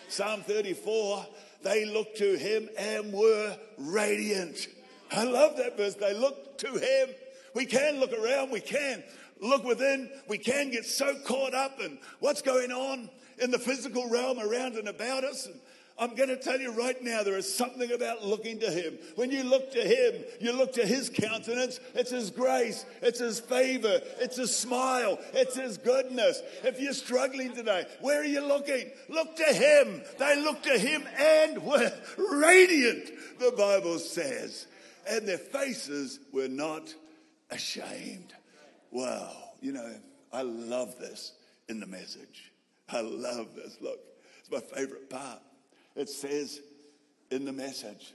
Psalm 0.09 0.43
34 0.43 1.26
they 1.62 1.85
looked 1.85 2.17
to 2.19 2.37
him 2.37 2.69
and 2.79 3.12
were 3.12 3.57
radiant. 3.76 4.67
I 5.12 5.25
love 5.25 5.59
that 5.59 5.76
verse. 5.76 5.95
They 5.95 6.14
looked 6.14 6.59
to 6.61 6.69
him. 6.69 7.14
We 7.55 7.67
can 7.67 8.00
look 8.00 8.12
around, 8.12 8.50
we 8.50 8.61
can 8.61 9.02
look 9.40 9.64
within, 9.64 10.09
we 10.29 10.38
can 10.38 10.71
get 10.71 10.87
so 10.87 11.14
caught 11.26 11.52
up 11.52 11.81
in 11.81 11.99
what's 12.21 12.43
going 12.43 12.71
on 12.71 13.11
in 13.38 13.50
the 13.50 13.59
physical 13.59 14.09
realm 14.09 14.38
around 14.38 14.76
and 14.76 14.88
about 14.88 15.25
us. 15.25 15.47
And 15.47 15.61
I'm 16.00 16.14
going 16.14 16.30
to 16.30 16.37
tell 16.38 16.59
you 16.59 16.73
right 16.73 17.00
now, 17.02 17.23
there 17.23 17.37
is 17.37 17.54
something 17.54 17.92
about 17.92 18.25
looking 18.25 18.59
to 18.61 18.71
Him. 18.71 18.99
When 19.16 19.30
you 19.30 19.45
look 19.45 19.71
to 19.73 19.83
Him, 19.83 20.25
you 20.40 20.52
look 20.57 20.73
to 20.73 20.87
His 20.87 21.11
countenance. 21.11 21.78
It's 21.95 22.11
His 22.11 22.30
grace, 22.30 22.87
it's 23.02 23.21
His 23.21 23.38
favor, 23.38 24.00
it's 24.19 24.37
His 24.37 24.57
smile, 24.57 25.19
it's 25.35 25.57
His 25.57 25.76
goodness. 25.76 26.40
If 26.64 26.80
you're 26.80 26.95
struggling 26.95 27.52
today, 27.52 27.85
where 28.00 28.23
are 28.23 28.25
you 28.25 28.40
looking? 28.40 28.90
Look 29.11 29.37
to 29.37 29.45
Him. 29.45 30.00
They 30.19 30.42
looked 30.42 30.64
to 30.64 30.78
Him 30.78 31.04
and 31.19 31.62
were 31.62 31.92
radiant, 32.33 33.11
the 33.38 33.52
Bible 33.52 33.99
says. 33.99 34.69
And 35.07 35.28
their 35.28 35.38
faces 35.38 36.19
were 36.33 36.49
not 36.49 36.95
ashamed. 37.50 38.33
Wow. 38.90 39.33
You 39.61 39.73
know, 39.73 39.95
I 40.32 40.43
love 40.43 40.99
this 40.99 41.32
in 41.69 41.78
the 41.78 41.86
message. 41.86 42.52
I 42.89 43.02
love 43.02 43.54
this. 43.54 43.76
Look, 43.82 44.00
it's 44.39 44.50
my 44.50 44.60
favorite 44.60 45.10
part. 45.10 45.41
It 45.97 46.09
says 46.09 46.61
in 47.31 47.45
the 47.45 47.53
message, 47.53 48.15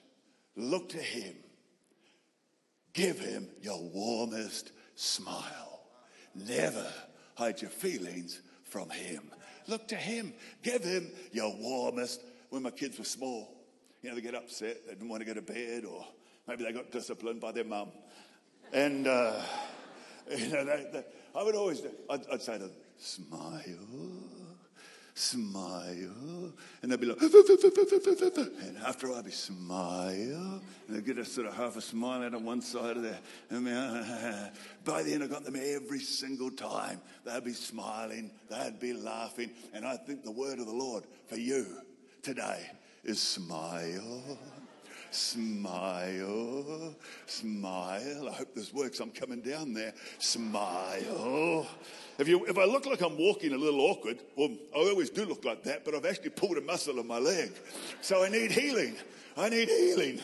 look 0.55 0.89
to 0.89 0.97
him, 0.97 1.35
give 2.93 3.19
him 3.19 3.47
your 3.61 3.81
warmest 3.81 4.71
smile. 4.95 5.81
Never 6.33 6.85
hide 7.35 7.61
your 7.61 7.71
feelings 7.71 8.41
from 8.63 8.89
him. 8.89 9.31
Look 9.67 9.87
to 9.89 9.95
him, 9.95 10.33
give 10.63 10.83
him 10.83 11.09
your 11.31 11.55
warmest. 11.55 12.21
When 12.49 12.63
my 12.63 12.71
kids 12.71 12.97
were 12.99 13.05
small, 13.05 13.55
you 14.01 14.09
know, 14.09 14.15
they 14.15 14.21
get 14.21 14.35
upset, 14.35 14.85
they 14.85 14.93
didn't 14.93 15.09
want 15.09 15.21
to 15.21 15.25
go 15.25 15.33
to 15.33 15.41
bed, 15.41 15.85
or 15.85 16.05
maybe 16.47 16.63
they 16.63 16.71
got 16.71 16.91
disciplined 16.91 17.41
by 17.41 17.51
their 17.51 17.63
mum. 17.63 17.89
And, 18.71 19.07
uh, 19.07 19.41
you 20.37 20.49
know, 20.49 20.65
they, 20.65 20.87
they, 20.93 21.03
I 21.35 21.43
would 21.43 21.55
always, 21.55 21.81
I'd, 22.09 22.21
I'd 22.31 22.41
say 22.41 22.53
to 22.53 22.65
them, 22.65 22.71
smile 22.97 23.61
smile. 25.15 26.53
And 26.81 26.91
they'd 26.91 26.99
be 26.99 27.07
like, 27.07 27.21
and 27.21 28.77
after 28.85 29.11
I'd 29.13 29.25
be 29.25 29.31
smile. 29.31 30.61
And 30.87 30.95
they'd 30.95 31.05
get 31.05 31.17
a 31.17 31.25
sort 31.25 31.47
of 31.47 31.55
half 31.55 31.77
a 31.77 31.81
smile 31.81 32.21
out 32.21 32.33
of 32.33 32.43
one 32.43 32.61
side 32.61 32.97
of 32.97 33.03
their, 33.03 33.17
and 33.49 33.65
by 34.83 35.01
the 35.01 35.13
end 35.13 35.23
I 35.23 35.27
got 35.27 35.43
them 35.43 35.55
every 35.55 35.99
single 35.99 36.51
time. 36.51 37.01
They'd 37.25 37.43
be 37.43 37.53
smiling, 37.53 38.29
they'd 38.49 38.79
be 38.79 38.93
laughing. 38.93 39.49
And 39.73 39.85
I 39.85 39.97
think 39.97 40.23
the 40.23 40.31
word 40.31 40.59
of 40.59 40.67
the 40.67 40.73
Lord 40.73 41.05
for 41.27 41.37
you 41.37 41.65
today 42.21 42.69
is 43.03 43.19
smile. 43.19 44.37
Smile, 45.15 46.93
smile. 47.25 48.27
I 48.29 48.33
hope 48.33 48.53
this 48.53 48.73
works. 48.73 48.99
I'm 48.99 49.11
coming 49.11 49.39
down 49.39 49.73
there. 49.73 49.93
Smile. 50.19 51.65
If, 52.19 52.27
you, 52.27 52.45
if 52.47 52.57
I 52.57 52.65
look 52.65 52.85
like 52.85 52.99
I'm 52.99 53.17
walking 53.17 53.53
a 53.53 53.57
little 53.57 53.79
awkward, 53.79 54.19
well, 54.35 54.49
I 54.75 54.79
always 54.79 55.09
do 55.09 55.23
look 55.23 55.45
like 55.45 55.63
that, 55.63 55.85
but 55.85 55.95
I've 55.95 56.05
actually 56.05 56.31
pulled 56.31 56.57
a 56.57 56.61
muscle 56.61 56.99
in 56.99 57.07
my 57.07 57.19
leg. 57.19 57.53
So 58.01 58.25
I 58.25 58.29
need 58.29 58.51
healing. 58.51 58.97
I 59.37 59.47
need 59.47 59.69
healing. 59.69 60.19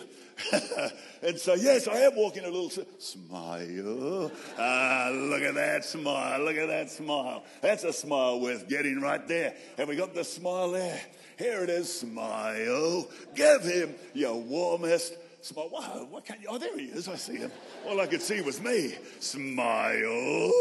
and 1.22 1.40
so, 1.40 1.54
yes, 1.54 1.88
I 1.88 2.00
am 2.00 2.18
walking 2.18 2.44
a 2.44 2.50
little 2.50 2.86
smile. 3.00 4.30
Ah, 4.60 5.10
look 5.14 5.42
at 5.42 5.56
that 5.56 5.86
smile. 5.86 6.44
Look 6.44 6.58
at 6.58 6.68
that 6.68 6.92
smile. 6.92 7.46
That's 7.62 7.86
a 7.86 7.94
smile 7.94 8.42
worth 8.42 8.68
getting 8.68 9.00
right 9.00 9.26
there. 9.26 9.54
Have 9.78 9.88
we 9.88 9.96
got 9.96 10.14
the 10.14 10.26
smile 10.26 10.72
there? 10.72 11.00
Here 11.42 11.64
it 11.64 11.72
is. 11.72 11.92
Smile. 11.92 13.08
Give 13.34 13.64
him 13.64 13.96
your 14.14 14.40
warmest 14.40 15.16
smile. 15.42 15.70
Wow, 15.72 16.08
what 16.12 16.24
can 16.24 16.38
you? 16.40 16.48
Oh, 16.48 16.60
there 16.60 16.78
he 16.78 16.86
is. 16.86 17.08
I 17.08 17.16
see 17.16 17.38
him. 17.38 17.52
All 17.88 18.00
I 18.00 18.06
could 18.06 18.22
see 18.22 18.42
was 18.42 18.62
me. 18.62 18.94
Smile. 19.20 20.52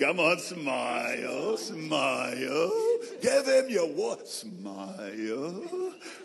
Come 0.00 0.18
on, 0.18 0.40
smile. 0.40 1.56
Smile. 1.56 2.72
Give 3.22 3.46
him 3.46 3.66
your 3.68 3.86
what? 3.86 4.26
Smile. 4.26 5.62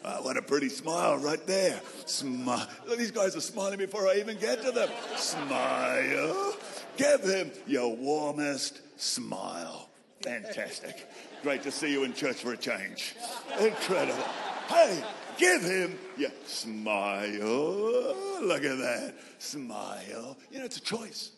Oh, 0.03 0.23
what 0.23 0.35
a 0.35 0.41
pretty 0.41 0.69
smile 0.69 1.17
right 1.17 1.45
there. 1.45 1.79
Smile. 2.07 2.67
Look, 2.87 2.97
these 2.97 3.11
guys 3.11 3.35
are 3.35 3.41
smiling 3.41 3.77
before 3.77 4.07
I 4.07 4.15
even 4.15 4.39
get 4.39 4.63
to 4.63 4.71
them. 4.71 4.89
Smile. 5.15 6.55
Give 6.97 7.21
him 7.21 7.51
your 7.67 7.95
warmest 7.95 8.81
smile. 8.99 9.90
Fantastic. 10.23 11.07
Great 11.43 11.63
to 11.63 11.71
see 11.71 11.91
you 11.91 12.03
in 12.03 12.13
church 12.13 12.37
for 12.37 12.53
a 12.53 12.57
change. 12.57 13.15
Incredible. 13.59 14.23
Hey, 14.67 15.03
give 15.37 15.61
him 15.63 15.97
your 16.17 16.31
smile. 16.45 18.15
Look 18.41 18.63
at 18.63 18.77
that. 18.77 19.15
Smile. 19.39 20.37
You 20.51 20.59
know, 20.59 20.65
it's 20.65 20.77
a 20.77 20.81
choice. 20.81 21.31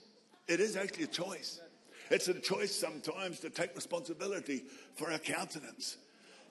It 0.48 0.60
is 0.60 0.76
actually 0.76 1.06
a 1.06 1.08
choice. 1.08 1.62
It's 2.10 2.28
a 2.28 2.34
choice 2.34 2.76
sometimes 2.76 3.39
to 3.39 3.50
take 3.50 3.76
responsibility 3.76 4.65
for 4.96 5.12
our 5.12 5.17
countenance, 5.17 5.98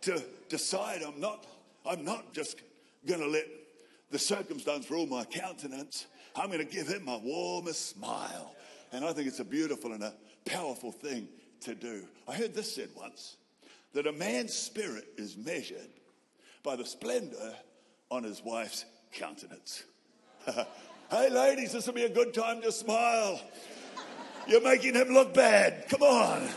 to 0.00 0.22
decide 0.48 1.02
I'm 1.02 1.20
not, 1.20 1.46
I'm 1.86 2.04
not 2.04 2.32
just 2.32 2.60
going 3.06 3.20
to 3.20 3.28
let 3.28 3.46
the 4.10 4.18
circumstance 4.18 4.90
rule 4.90 5.06
my 5.06 5.24
countenance. 5.24 6.06
I'm 6.34 6.46
going 6.46 6.66
to 6.66 6.72
give 6.72 6.88
him 6.88 7.04
my 7.04 7.18
warmest 7.22 7.90
smile. 7.90 8.54
And 8.92 9.04
I 9.04 9.12
think 9.12 9.28
it's 9.28 9.40
a 9.40 9.44
beautiful 9.44 9.92
and 9.92 10.02
a 10.02 10.14
powerful 10.46 10.90
thing 10.90 11.28
to 11.62 11.74
do. 11.74 12.04
I 12.28 12.34
heard 12.34 12.54
this 12.54 12.74
said 12.74 12.88
once 12.96 13.36
that 13.94 14.06
a 14.06 14.12
man's 14.12 14.54
spirit 14.54 15.06
is 15.16 15.36
measured 15.36 15.90
by 16.62 16.76
the 16.76 16.84
splendor 16.84 17.54
on 18.10 18.24
his 18.24 18.42
wife's 18.44 18.84
countenance. 19.12 19.84
hey, 21.10 21.30
ladies, 21.30 21.72
this 21.72 21.86
will 21.86 21.94
be 21.94 22.04
a 22.04 22.08
good 22.08 22.34
time 22.34 22.62
to 22.62 22.72
smile. 22.72 23.40
You're 24.46 24.62
making 24.62 24.94
him 24.94 25.08
look 25.08 25.34
bad. 25.34 25.88
Come 25.88 26.02
on. 26.02 26.48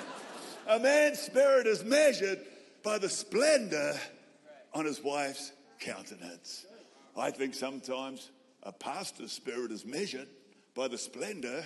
A 0.67 0.79
man's 0.79 1.19
spirit 1.19 1.67
is 1.67 1.83
measured 1.83 2.39
by 2.83 2.97
the 2.97 3.09
splendor 3.09 3.93
on 4.73 4.85
his 4.85 5.03
wife's 5.03 5.51
countenance. 5.79 6.65
I 7.17 7.31
think 7.31 7.53
sometimes 7.53 8.31
a 8.63 8.71
pastor's 8.71 9.31
spirit 9.31 9.71
is 9.71 9.85
measured 9.85 10.27
by 10.73 10.87
the 10.87 10.97
splendor 10.97 11.63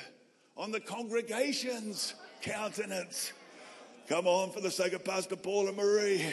on 0.57 0.71
the 0.71 0.79
congregation's 0.79 2.13
countenance. 2.41 3.33
Come 4.07 4.27
on, 4.27 4.51
for 4.51 4.61
the 4.61 4.71
sake 4.71 4.93
of 4.93 5.03
Pastor 5.03 5.35
Paul 5.35 5.67
and 5.67 5.77
Maree. 5.77 6.25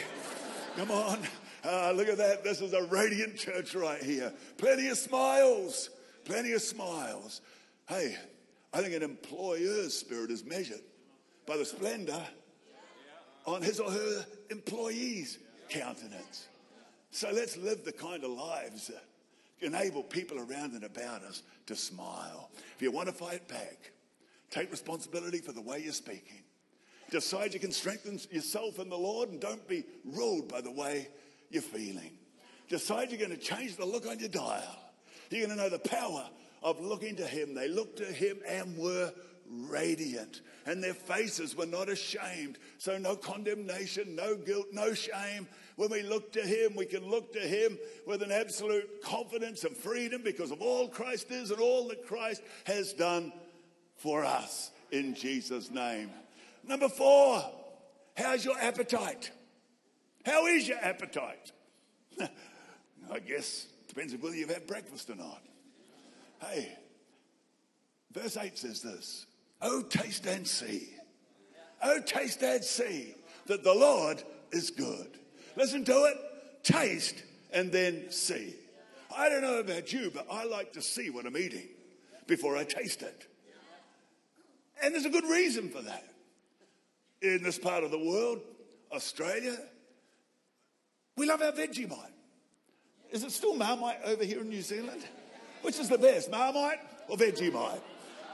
Come 0.75 0.91
on. 0.91 1.19
Uh, 1.63 1.91
look 1.91 2.07
at 2.07 2.17
that. 2.17 2.43
This 2.43 2.61
is 2.61 2.73
a 2.73 2.83
radiant 2.85 3.35
church 3.37 3.75
right 3.75 4.01
here. 4.01 4.31
Plenty 4.57 4.87
of 4.87 4.97
smiles. 4.97 5.89
Plenty 6.25 6.53
of 6.53 6.61
smiles. 6.61 7.41
Hey, 7.87 8.15
I 8.73 8.81
think 8.81 8.93
an 8.93 9.03
employer's 9.03 9.97
spirit 9.97 10.31
is 10.31 10.43
measured 10.43 10.81
by 11.45 11.57
the 11.57 11.65
splendor 11.65 12.21
on 13.45 13.61
his 13.61 13.79
or 13.79 13.89
her 13.89 14.25
employee's 14.49 15.39
countenance. 15.69 16.47
So 17.11 17.31
let's 17.31 17.57
live 17.57 17.83
the 17.85 17.93
kind 17.93 18.23
of 18.23 18.31
lives 18.31 18.87
that 18.87 19.03
enable 19.61 20.03
people 20.03 20.37
around 20.37 20.73
and 20.73 20.83
about 20.83 21.23
us 21.23 21.43
to 21.65 21.75
smile. 21.75 22.49
If 22.75 22.81
you 22.81 22.91
want 22.91 23.07
to 23.07 23.13
fight 23.13 23.47
back, 23.47 23.91
take 24.49 24.71
responsibility 24.71 25.39
for 25.39 25.51
the 25.51 25.61
way 25.61 25.81
you're 25.83 25.93
speaking. 25.93 26.43
Decide 27.09 27.53
you 27.53 27.59
can 27.59 27.71
strengthen 27.71 28.19
yourself 28.31 28.79
in 28.79 28.89
the 28.89 28.97
Lord 28.97 29.29
and 29.29 29.39
don't 29.39 29.65
be 29.67 29.83
ruled 30.03 30.49
by 30.49 30.61
the 30.61 30.71
way 30.71 31.07
you're 31.49 31.61
feeling. 31.61 32.11
Decide 32.67 33.11
you're 33.11 33.19
going 33.19 33.31
to 33.31 33.37
change 33.37 33.77
the 33.77 33.85
look 33.85 34.05
on 34.05 34.19
your 34.19 34.29
dial. 34.29 34.79
You're 35.29 35.45
going 35.45 35.57
to 35.57 35.63
know 35.63 35.69
the 35.69 35.79
power 35.79 36.29
of 36.63 36.81
looking 36.81 37.15
to 37.17 37.25
Him. 37.25 37.53
They 37.53 37.69
looked 37.69 37.97
to 37.97 38.05
Him 38.05 38.39
and 38.47 38.77
were 38.77 39.13
radiant, 39.49 40.41
and 40.65 40.83
their 40.83 40.93
faces 40.93 41.55
were 41.55 41.65
not 41.65 41.87
ashamed. 41.87 42.57
So, 42.77 42.97
no 42.97 43.15
condemnation, 43.15 44.15
no 44.15 44.35
guilt, 44.35 44.67
no 44.73 44.93
shame. 44.93 45.47
When 45.77 45.89
we 45.89 46.01
look 46.01 46.33
to 46.33 46.41
Him, 46.41 46.75
we 46.75 46.85
can 46.85 47.09
look 47.09 47.31
to 47.33 47.39
Him 47.39 47.77
with 48.05 48.21
an 48.21 48.31
absolute 48.31 49.01
confidence 49.01 49.63
and 49.63 49.77
freedom 49.77 50.21
because 50.23 50.51
of 50.51 50.61
all 50.61 50.89
Christ 50.89 51.31
is 51.31 51.51
and 51.51 51.61
all 51.61 51.87
that 51.89 52.05
Christ 52.05 52.41
has 52.65 52.93
done 52.93 53.31
for 53.97 54.23
us 54.23 54.71
in 54.91 55.13
Jesus' 55.15 55.69
name. 55.69 56.09
Number 56.65 56.89
four, 56.89 57.43
how's 58.15 58.45
your 58.45 58.57
appetite? 58.59 59.31
How 60.25 60.45
is 60.47 60.67
your 60.67 60.77
appetite? 60.79 61.51
I 62.19 63.19
guess 63.19 63.67
depends 63.87 64.13
on 64.13 64.21
whether 64.21 64.35
you've 64.35 64.49
had 64.49 64.67
breakfast 64.67 65.09
or 65.09 65.15
not. 65.15 65.41
Hey, 66.39 66.77
verse 68.11 68.37
8 68.37 68.57
says 68.57 68.81
this 68.81 69.25
Oh, 69.61 69.81
taste 69.81 70.25
and 70.25 70.47
see. 70.47 70.89
Oh, 71.81 71.99
taste 72.01 72.41
and 72.43 72.63
see 72.63 73.15
that 73.45 73.63
the 73.63 73.73
Lord 73.73 74.23
is 74.51 74.71
good. 74.71 75.17
Listen 75.55 75.83
to 75.85 76.05
it. 76.05 76.17
Taste 76.63 77.23
and 77.53 77.71
then 77.71 78.11
see. 78.11 78.55
I 79.15 79.29
don't 79.29 79.41
know 79.41 79.59
about 79.59 79.93
you, 79.93 80.11
but 80.13 80.27
I 80.29 80.45
like 80.45 80.73
to 80.73 80.81
see 80.81 81.09
what 81.09 81.25
I'm 81.25 81.37
eating 81.37 81.67
before 82.27 82.57
I 82.57 82.63
taste 82.65 83.01
it. 83.01 83.27
And 84.83 84.93
there's 84.93 85.05
a 85.05 85.09
good 85.09 85.25
reason 85.25 85.69
for 85.69 85.81
that. 85.81 86.03
In 87.21 87.43
this 87.43 87.57
part 87.57 87.83
of 87.83 87.91
the 87.91 87.99
world, 87.99 88.41
Australia, 88.91 89.57
we 91.15 91.25
love 91.25 91.41
our 91.41 91.51
Vegemite. 91.51 92.11
Is 93.11 93.23
it 93.23 93.31
still 93.31 93.55
Marmite 93.55 93.99
over 94.05 94.23
here 94.23 94.41
in 94.41 94.49
New 94.49 94.61
Zealand? 94.61 95.03
Which 95.61 95.79
is 95.79 95.89
the 95.89 95.97
best, 95.97 96.29
Marmite 96.29 96.79
or 97.07 97.17
Vegemite? 97.17 97.79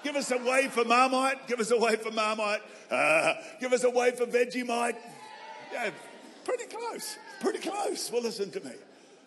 Give 0.04 0.16
us 0.18 0.32
a 0.32 0.38
way 0.38 0.68
for 0.68 0.84
Marmite. 0.84 1.48
Give 1.48 1.60
us 1.60 1.72
a 1.72 1.78
way 1.78 1.96
for 1.96 2.12
Marmite. 2.12 2.62
Uh, 2.92 3.36
give 3.62 3.72
us 3.72 3.86
a 3.86 3.90
way 3.90 4.12
for 4.12 4.26
Vegemite. 4.26 4.98
Yeah, 5.72 5.92
pretty 6.44 6.66
close. 6.66 7.18
Pretty 7.40 7.60
close. 7.60 8.12
Well, 8.12 8.22
listen 8.22 8.52
to 8.52 8.60
me. 8.60 8.72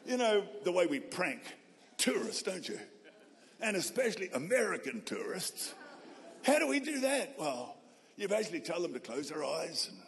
You 0.06 0.18
know 0.18 0.44
the 0.64 0.72
way 0.72 0.86
we 0.86 1.00
prank 1.00 1.40
tourists, 1.96 2.42
don't 2.42 2.68
you? 2.68 2.78
And 3.60 3.76
especially 3.76 4.28
American 4.34 5.02
tourists. 5.04 5.72
How 6.46 6.60
do 6.60 6.68
we 6.68 6.78
do 6.78 7.00
that? 7.00 7.34
Well, 7.36 7.74
you 8.16 8.28
basically 8.28 8.60
tell 8.60 8.80
them 8.80 8.92
to 8.92 9.00
close 9.00 9.30
their 9.30 9.44
eyes. 9.44 9.90
And, 9.90 9.98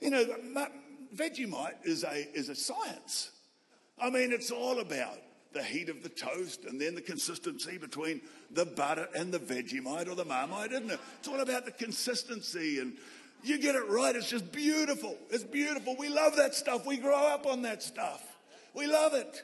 you 0.00 0.10
know, 0.10 0.66
Vegemite 1.14 1.76
is 1.84 2.04
a, 2.04 2.26
is 2.32 2.48
a 2.48 2.54
science. 2.54 3.32
I 4.00 4.08
mean, 4.08 4.32
it's 4.32 4.50
all 4.50 4.80
about 4.80 5.18
the 5.52 5.62
heat 5.62 5.90
of 5.90 6.02
the 6.02 6.08
toast 6.08 6.64
and 6.64 6.80
then 6.80 6.94
the 6.94 7.02
consistency 7.02 7.76
between 7.76 8.22
the 8.50 8.64
butter 8.64 9.08
and 9.14 9.30
the 9.30 9.38
Vegemite 9.38 10.08
or 10.08 10.14
the 10.14 10.24
Marmite, 10.24 10.72
isn't 10.72 10.90
it? 10.90 11.00
It's 11.18 11.28
all 11.28 11.40
about 11.40 11.66
the 11.66 11.72
consistency 11.72 12.78
and 12.78 12.96
you 13.44 13.58
get 13.58 13.74
it 13.74 13.86
right. 13.90 14.16
It's 14.16 14.30
just 14.30 14.50
beautiful. 14.52 15.18
It's 15.28 15.44
beautiful. 15.44 15.96
We 15.98 16.08
love 16.08 16.36
that 16.36 16.54
stuff. 16.54 16.86
We 16.86 16.96
grow 16.96 17.26
up 17.26 17.44
on 17.44 17.60
that 17.62 17.82
stuff. 17.82 18.22
We 18.72 18.86
love 18.86 19.12
it. 19.12 19.42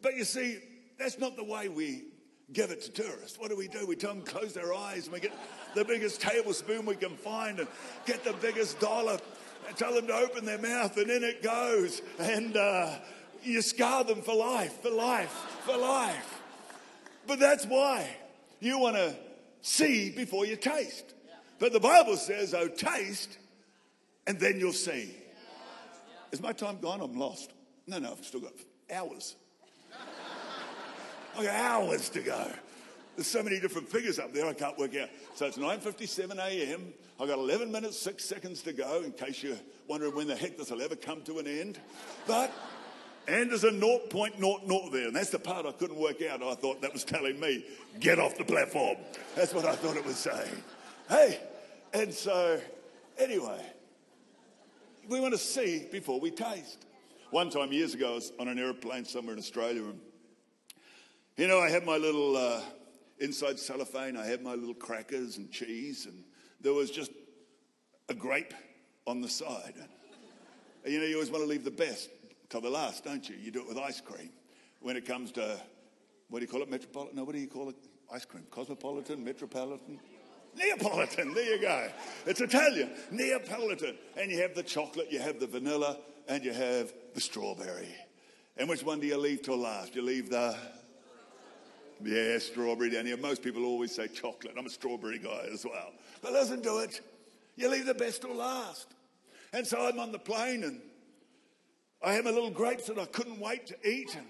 But 0.00 0.16
you 0.16 0.24
see, 0.24 0.58
that's 0.98 1.18
not 1.18 1.36
the 1.36 1.44
way 1.44 1.68
we 1.68 2.04
give 2.52 2.70
it 2.70 2.82
to 2.82 2.90
tourists. 2.90 3.38
What 3.38 3.50
do 3.50 3.56
we 3.56 3.68
do? 3.68 3.86
We 3.86 3.96
tell 3.96 4.14
them 4.14 4.22
close 4.22 4.54
their 4.54 4.72
eyes 4.74 5.04
and 5.04 5.12
we 5.12 5.20
get 5.20 5.32
the 5.74 5.84
biggest 5.84 6.20
tablespoon 6.20 6.86
we 6.86 6.96
can 6.96 7.16
find 7.16 7.58
and 7.58 7.68
get 8.06 8.24
the 8.24 8.32
biggest 8.34 8.80
dollar 8.80 9.18
and 9.66 9.76
tell 9.76 9.94
them 9.94 10.06
to 10.06 10.14
open 10.14 10.44
their 10.44 10.58
mouth 10.58 10.96
and 10.96 11.10
in 11.10 11.24
it 11.24 11.42
goes. 11.42 12.00
And 12.18 12.56
uh, 12.56 12.94
you 13.42 13.60
scar 13.62 14.04
them 14.04 14.22
for 14.22 14.34
life, 14.34 14.80
for 14.80 14.90
life, 14.90 15.32
for 15.64 15.76
life. 15.76 16.40
But 17.26 17.38
that's 17.38 17.66
why 17.66 18.08
you 18.60 18.78
want 18.78 18.96
to 18.96 19.14
see 19.60 20.10
before 20.10 20.46
you 20.46 20.56
taste. 20.56 21.14
But 21.58 21.72
the 21.72 21.80
Bible 21.80 22.16
says, 22.16 22.54
oh, 22.54 22.68
taste 22.68 23.36
and 24.28 24.38
then 24.38 24.60
you'll 24.60 24.72
see. 24.72 25.14
Is 26.30 26.42
my 26.42 26.52
time 26.52 26.78
gone? 26.80 27.00
I'm 27.00 27.18
lost. 27.18 27.50
No, 27.86 27.98
no, 27.98 28.12
I've 28.12 28.24
still 28.24 28.40
got 28.40 28.52
hours. 28.94 29.34
I've 31.38 31.44
got 31.44 31.54
hours 31.54 32.08
to 32.10 32.20
go. 32.20 32.50
There's 33.14 33.28
so 33.28 33.44
many 33.44 33.60
different 33.60 33.88
figures 33.88 34.18
up 34.18 34.32
there, 34.32 34.46
I 34.46 34.52
can't 34.54 34.76
work 34.76 34.96
out. 34.96 35.08
So 35.36 35.46
it's 35.46 35.56
9.57 35.56 36.36
a.m. 36.36 36.92
I've 37.20 37.28
got 37.28 37.38
11 37.38 37.70
minutes, 37.70 37.96
6 38.00 38.24
seconds 38.24 38.60
to 38.62 38.72
go, 38.72 39.02
in 39.02 39.12
case 39.12 39.42
you're 39.44 39.56
wondering 39.86 40.16
when 40.16 40.26
the 40.26 40.34
heck 40.34 40.58
this 40.58 40.70
will 40.70 40.82
ever 40.82 40.96
come 40.96 41.22
to 41.22 41.38
an 41.38 41.46
end. 41.46 41.78
But, 42.26 42.52
and 43.28 43.50
there's 43.50 43.62
a 43.62 43.70
0.00 43.70 44.92
there, 44.92 45.06
and 45.06 45.14
that's 45.14 45.30
the 45.30 45.38
part 45.38 45.64
I 45.64 45.70
couldn't 45.70 45.98
work 45.98 46.22
out. 46.22 46.42
I 46.42 46.54
thought 46.54 46.80
that 46.82 46.92
was 46.92 47.04
telling 47.04 47.38
me, 47.38 47.64
get 48.00 48.18
off 48.18 48.36
the 48.36 48.44
platform. 48.44 48.96
That's 49.36 49.54
what 49.54 49.64
I 49.64 49.76
thought 49.76 49.96
it 49.96 50.04
was 50.04 50.16
saying. 50.16 50.62
Hey, 51.08 51.40
and 51.94 52.12
so, 52.12 52.60
anyway, 53.16 53.64
we 55.08 55.20
want 55.20 55.34
to 55.34 55.38
see 55.38 55.86
before 55.92 56.18
we 56.18 56.32
taste. 56.32 56.86
One 57.30 57.48
time 57.48 57.72
years 57.72 57.94
ago, 57.94 58.12
I 58.12 58.14
was 58.14 58.32
on 58.40 58.48
an 58.48 58.58
airplane 58.58 59.04
somewhere 59.04 59.34
in 59.34 59.38
Australia, 59.38 59.84
and 59.84 60.00
you 61.38 61.46
know, 61.46 61.60
I 61.60 61.70
had 61.70 61.86
my 61.86 61.96
little 61.96 62.36
uh, 62.36 62.60
inside 63.20 63.60
cellophane, 63.60 64.16
I 64.16 64.26
had 64.26 64.42
my 64.42 64.54
little 64.54 64.74
crackers 64.74 65.36
and 65.36 65.48
cheese, 65.52 66.06
and 66.06 66.24
there 66.60 66.72
was 66.72 66.90
just 66.90 67.12
a 68.08 68.14
grape 68.14 68.52
on 69.06 69.20
the 69.20 69.28
side. 69.28 69.74
You 70.84 70.98
know, 70.98 71.06
you 71.06 71.14
always 71.14 71.30
want 71.30 71.44
to 71.44 71.48
leave 71.48 71.62
the 71.62 71.70
best 71.70 72.10
till 72.48 72.60
the 72.60 72.68
last, 72.68 73.04
don't 73.04 73.28
you? 73.28 73.36
You 73.36 73.52
do 73.52 73.60
it 73.60 73.68
with 73.68 73.78
ice 73.78 74.00
cream. 74.00 74.30
When 74.80 74.96
it 74.96 75.06
comes 75.06 75.30
to, 75.32 75.60
what 76.28 76.40
do 76.40 76.44
you 76.44 76.50
call 76.50 76.62
it, 76.62 76.70
metropolitan? 76.70 77.14
No, 77.14 77.22
what 77.22 77.36
do 77.36 77.40
you 77.40 77.46
call 77.46 77.68
it? 77.68 77.76
Ice 78.12 78.24
cream. 78.24 78.44
Cosmopolitan, 78.50 79.22
metropolitan? 79.22 80.00
Neapolitan, 80.56 81.34
there 81.34 81.54
you 81.54 81.60
go. 81.60 81.88
It's 82.26 82.40
Italian, 82.40 82.90
Neapolitan. 83.12 83.96
And 84.16 84.30
you 84.32 84.40
have 84.42 84.56
the 84.56 84.62
chocolate, 84.64 85.12
you 85.12 85.20
have 85.20 85.38
the 85.38 85.46
vanilla, 85.46 85.98
and 86.26 86.42
you 86.42 86.52
have 86.52 86.92
the 87.14 87.20
strawberry. 87.20 87.94
And 88.56 88.68
which 88.68 88.82
one 88.82 88.98
do 88.98 89.06
you 89.06 89.18
leave 89.18 89.42
till 89.42 89.58
last? 89.58 89.94
You 89.94 90.02
leave 90.02 90.30
the 90.30 90.56
yeah, 92.04 92.38
strawberry 92.38 92.90
down 92.90 93.06
here. 93.06 93.16
Most 93.16 93.42
people 93.42 93.64
always 93.64 93.94
say 93.94 94.08
chocolate. 94.08 94.54
I'm 94.58 94.66
a 94.66 94.70
strawberry 94.70 95.18
guy 95.18 95.46
as 95.52 95.64
well. 95.64 95.92
But 96.22 96.32
listen 96.32 96.62
to 96.62 96.78
it. 96.78 97.00
You 97.56 97.68
leave 97.68 97.86
the 97.86 97.94
best 97.94 98.22
till 98.22 98.34
last. 98.34 98.94
And 99.52 99.66
so 99.66 99.86
I'm 99.86 99.98
on 99.98 100.12
the 100.12 100.18
plane 100.18 100.64
and 100.64 100.80
I 102.02 102.12
had 102.12 102.24
my 102.24 102.30
little 102.30 102.50
grapes 102.50 102.86
that 102.86 102.98
I 102.98 103.06
couldn't 103.06 103.40
wait 103.40 103.66
to 103.68 103.88
eat 103.88 104.16
and 104.16 104.26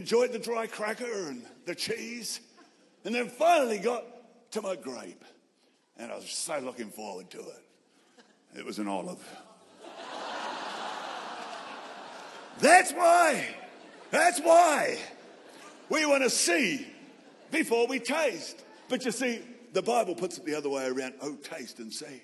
enjoyed 0.00 0.32
the 0.32 0.38
dry 0.38 0.66
cracker 0.66 1.28
and 1.28 1.44
the 1.66 1.74
cheese. 1.74 2.40
And 3.04 3.14
then 3.14 3.28
finally 3.28 3.78
got 3.78 4.04
to 4.52 4.62
my 4.62 4.76
grape. 4.76 5.24
And 5.96 6.12
I 6.12 6.16
was 6.16 6.30
so 6.30 6.58
looking 6.60 6.90
forward 6.90 7.30
to 7.30 7.40
it. 7.40 7.64
It 8.54 8.64
was 8.64 8.78
an 8.78 8.86
olive. 8.86 9.18
That's 12.60 12.92
why. 12.92 13.46
That's 14.10 14.40
why. 14.40 14.98
We 15.88 16.06
want 16.06 16.22
to 16.22 16.30
see 16.30 16.86
before 17.50 17.86
we 17.86 17.98
taste. 17.98 18.64
But 18.88 19.04
you 19.04 19.10
see, 19.10 19.40
the 19.72 19.82
Bible 19.82 20.14
puts 20.14 20.38
it 20.38 20.44
the 20.44 20.54
other 20.54 20.68
way 20.68 20.86
around. 20.86 21.14
Oh, 21.22 21.34
taste 21.36 21.78
and 21.78 21.92
see. 21.92 22.22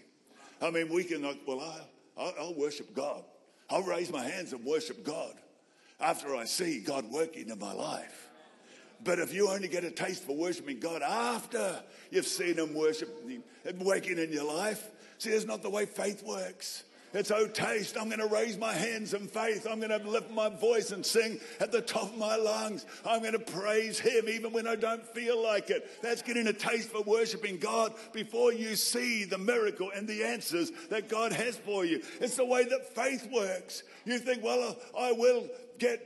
I 0.60 0.70
mean, 0.70 0.92
we 0.92 1.04
can, 1.04 1.22
like, 1.22 1.40
well, 1.46 1.60
I'll, 2.16 2.34
I'll 2.38 2.54
worship 2.54 2.94
God. 2.94 3.22
I'll 3.70 3.82
raise 3.82 4.10
my 4.10 4.24
hands 4.24 4.52
and 4.52 4.64
worship 4.64 5.04
God 5.04 5.34
after 6.00 6.34
I 6.34 6.44
see 6.44 6.80
God 6.80 7.04
working 7.10 7.50
in 7.50 7.58
my 7.58 7.72
life. 7.72 8.28
But 9.04 9.18
if 9.18 9.32
you 9.32 9.48
only 9.48 9.68
get 9.68 9.84
a 9.84 9.90
taste 9.90 10.24
for 10.24 10.36
worshiping 10.36 10.80
God 10.80 11.02
after 11.02 11.80
you've 12.10 12.26
seen 12.26 12.56
Him 12.56 12.74
worshiping, 12.74 13.42
working 13.80 14.18
in 14.18 14.32
your 14.32 14.44
life, 14.44 14.90
see, 15.18 15.30
that's 15.30 15.44
not 15.44 15.62
the 15.62 15.70
way 15.70 15.86
faith 15.86 16.22
works. 16.24 16.84
It's 17.14 17.30
oh 17.30 17.46
taste. 17.46 17.96
I'm 17.98 18.08
going 18.08 18.20
to 18.20 18.26
raise 18.26 18.58
my 18.58 18.72
hands 18.72 19.14
in 19.14 19.28
faith. 19.28 19.66
I'm 19.68 19.80
going 19.80 19.98
to 19.98 20.08
lift 20.08 20.30
my 20.30 20.48
voice 20.48 20.90
and 20.90 21.04
sing 21.04 21.40
at 21.58 21.72
the 21.72 21.80
top 21.80 22.12
of 22.12 22.18
my 22.18 22.36
lungs. 22.36 22.84
I'm 23.06 23.20
going 23.20 23.32
to 23.32 23.38
praise 23.38 23.98
Him 23.98 24.28
even 24.28 24.52
when 24.52 24.66
I 24.66 24.76
don't 24.76 25.04
feel 25.14 25.42
like 25.42 25.70
it. 25.70 25.88
That's 26.02 26.20
getting 26.20 26.46
a 26.48 26.52
taste 26.52 26.90
for 26.90 27.02
worshiping 27.02 27.58
God 27.58 27.94
before 28.12 28.52
you 28.52 28.76
see 28.76 29.24
the 29.24 29.38
miracle 29.38 29.90
and 29.94 30.06
the 30.06 30.22
answers 30.22 30.70
that 30.90 31.08
God 31.08 31.32
has 31.32 31.56
for 31.56 31.84
you. 31.84 32.02
It's 32.20 32.36
the 32.36 32.44
way 32.44 32.64
that 32.64 32.94
faith 32.94 33.28
works. 33.32 33.82
You 34.04 34.18
think, 34.18 34.44
well, 34.44 34.76
uh, 34.94 34.98
I 34.98 35.12
will 35.12 35.48
get, 35.78 36.00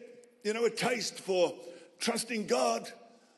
you 0.45 0.55
know, 0.55 0.65
a 0.65 0.71
taste 0.71 1.19
for 1.19 1.53
trusting 1.99 2.47
God 2.47 2.91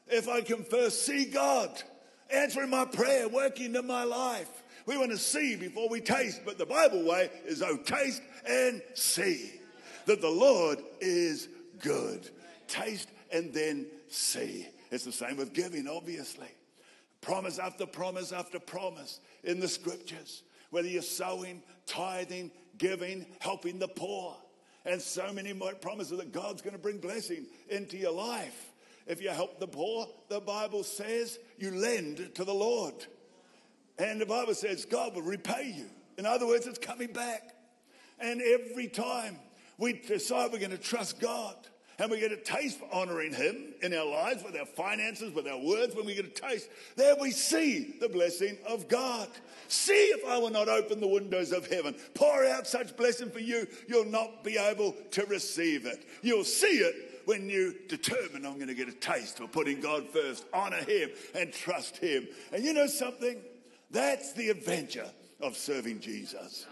if 0.08 0.28
I 0.28 0.42
can 0.42 0.64
first 0.64 1.06
see 1.06 1.24
God. 1.24 1.82
answering 2.30 2.70
my 2.70 2.84
prayer, 2.84 3.28
working 3.28 3.74
in 3.74 3.86
my 3.86 4.04
life. 4.04 4.62
We 4.86 4.98
want 4.98 5.10
to 5.12 5.18
see 5.18 5.56
before 5.56 5.88
we 5.88 6.00
taste, 6.00 6.42
but 6.44 6.58
the 6.58 6.66
Bible 6.66 7.04
way 7.04 7.30
is 7.46 7.62
oh, 7.62 7.76
taste 7.78 8.22
and 8.46 8.82
see 8.94 9.52
that 10.06 10.20
the 10.20 10.28
Lord 10.28 10.78
is 11.00 11.48
good. 11.80 12.28
Taste 12.68 13.08
and 13.32 13.52
then 13.52 13.86
see. 14.08 14.68
It's 14.90 15.04
the 15.04 15.12
same 15.12 15.36
with 15.36 15.52
giving, 15.52 15.88
obviously. 15.88 16.48
Promise 17.20 17.58
after 17.58 17.86
promise 17.86 18.32
after 18.32 18.58
promise 18.58 19.20
in 19.42 19.58
the 19.58 19.68
scriptures. 19.68 20.42
Whether 20.70 20.88
you're 20.88 21.02
sowing, 21.02 21.62
tithing, 21.86 22.50
giving, 22.76 23.24
helping 23.40 23.78
the 23.78 23.88
poor, 23.88 24.36
and 24.84 25.00
so 25.00 25.32
many 25.32 25.52
more 25.52 25.72
promises 25.74 26.18
that 26.18 26.32
God's 26.32 26.60
going 26.60 26.74
to 26.74 26.82
bring 26.82 26.98
blessing 26.98 27.46
into 27.70 27.96
your 27.96 28.12
life. 28.12 28.72
If 29.06 29.22
you 29.22 29.30
help 29.30 29.58
the 29.58 29.66
poor, 29.66 30.06
the 30.28 30.40
Bible 30.40 30.82
says 30.82 31.38
you 31.58 31.70
lend 31.70 32.34
to 32.34 32.44
the 32.44 32.54
Lord. 32.54 32.94
And 33.98 34.20
the 34.20 34.26
Bible 34.26 34.54
says 34.54 34.84
God 34.84 35.14
will 35.14 35.22
repay 35.22 35.74
you. 35.76 35.86
In 36.18 36.26
other 36.26 36.46
words, 36.46 36.66
it's 36.66 36.78
coming 36.78 37.12
back. 37.12 37.54
And 38.20 38.40
every 38.40 38.88
time 38.88 39.36
we 39.78 39.94
decide 39.94 40.52
we're 40.52 40.58
going 40.58 40.70
to 40.70 40.78
trust 40.78 41.20
God 41.20 41.56
and 41.98 42.10
we 42.10 42.18
get 42.18 42.32
a 42.32 42.36
taste 42.36 42.78
for 42.78 42.88
honoring 42.92 43.32
Him 43.32 43.74
in 43.82 43.94
our 43.94 44.06
lives, 44.06 44.42
with 44.42 44.56
our 44.56 44.66
finances, 44.66 45.32
with 45.32 45.46
our 45.46 45.58
words, 45.58 45.94
when 45.94 46.06
we 46.06 46.14
get 46.14 46.24
a 46.24 46.28
taste, 46.28 46.68
there 46.96 47.14
we 47.20 47.30
see 47.30 47.94
the 48.00 48.08
blessing 48.08 48.56
of 48.68 48.88
God. 48.88 49.28
See 49.68 49.92
if 49.92 50.26
I 50.26 50.38
will 50.38 50.50
not 50.50 50.68
open 50.68 51.00
the 51.00 51.06
windows 51.06 51.52
of 51.52 51.66
heaven, 51.68 51.94
pour 52.14 52.46
out 52.46 52.66
such 52.66 52.96
blessing 52.96 53.30
for 53.30 53.38
you, 53.38 53.66
you'll 53.86 54.06
not 54.06 54.42
be 54.42 54.56
able 54.56 54.94
to 55.12 55.24
receive 55.26 55.86
it. 55.86 56.04
You'll 56.22 56.44
see 56.44 56.78
it 56.78 57.22
when 57.26 57.48
you 57.48 57.74
determine 57.88 58.44
I'm 58.44 58.56
going 58.56 58.68
to 58.68 58.74
get 58.74 58.88
a 58.88 58.92
taste 58.92 59.38
for 59.38 59.46
putting 59.46 59.80
God 59.80 60.08
first, 60.10 60.44
honor 60.52 60.82
Him, 60.84 61.10
and 61.34 61.52
trust 61.52 61.98
Him. 61.98 62.26
And 62.52 62.64
you 62.64 62.72
know 62.72 62.86
something? 62.86 63.40
That's 63.94 64.32
the 64.32 64.48
adventure 64.48 65.08
of 65.40 65.56
serving 65.56 66.00
Jesus. 66.00 66.66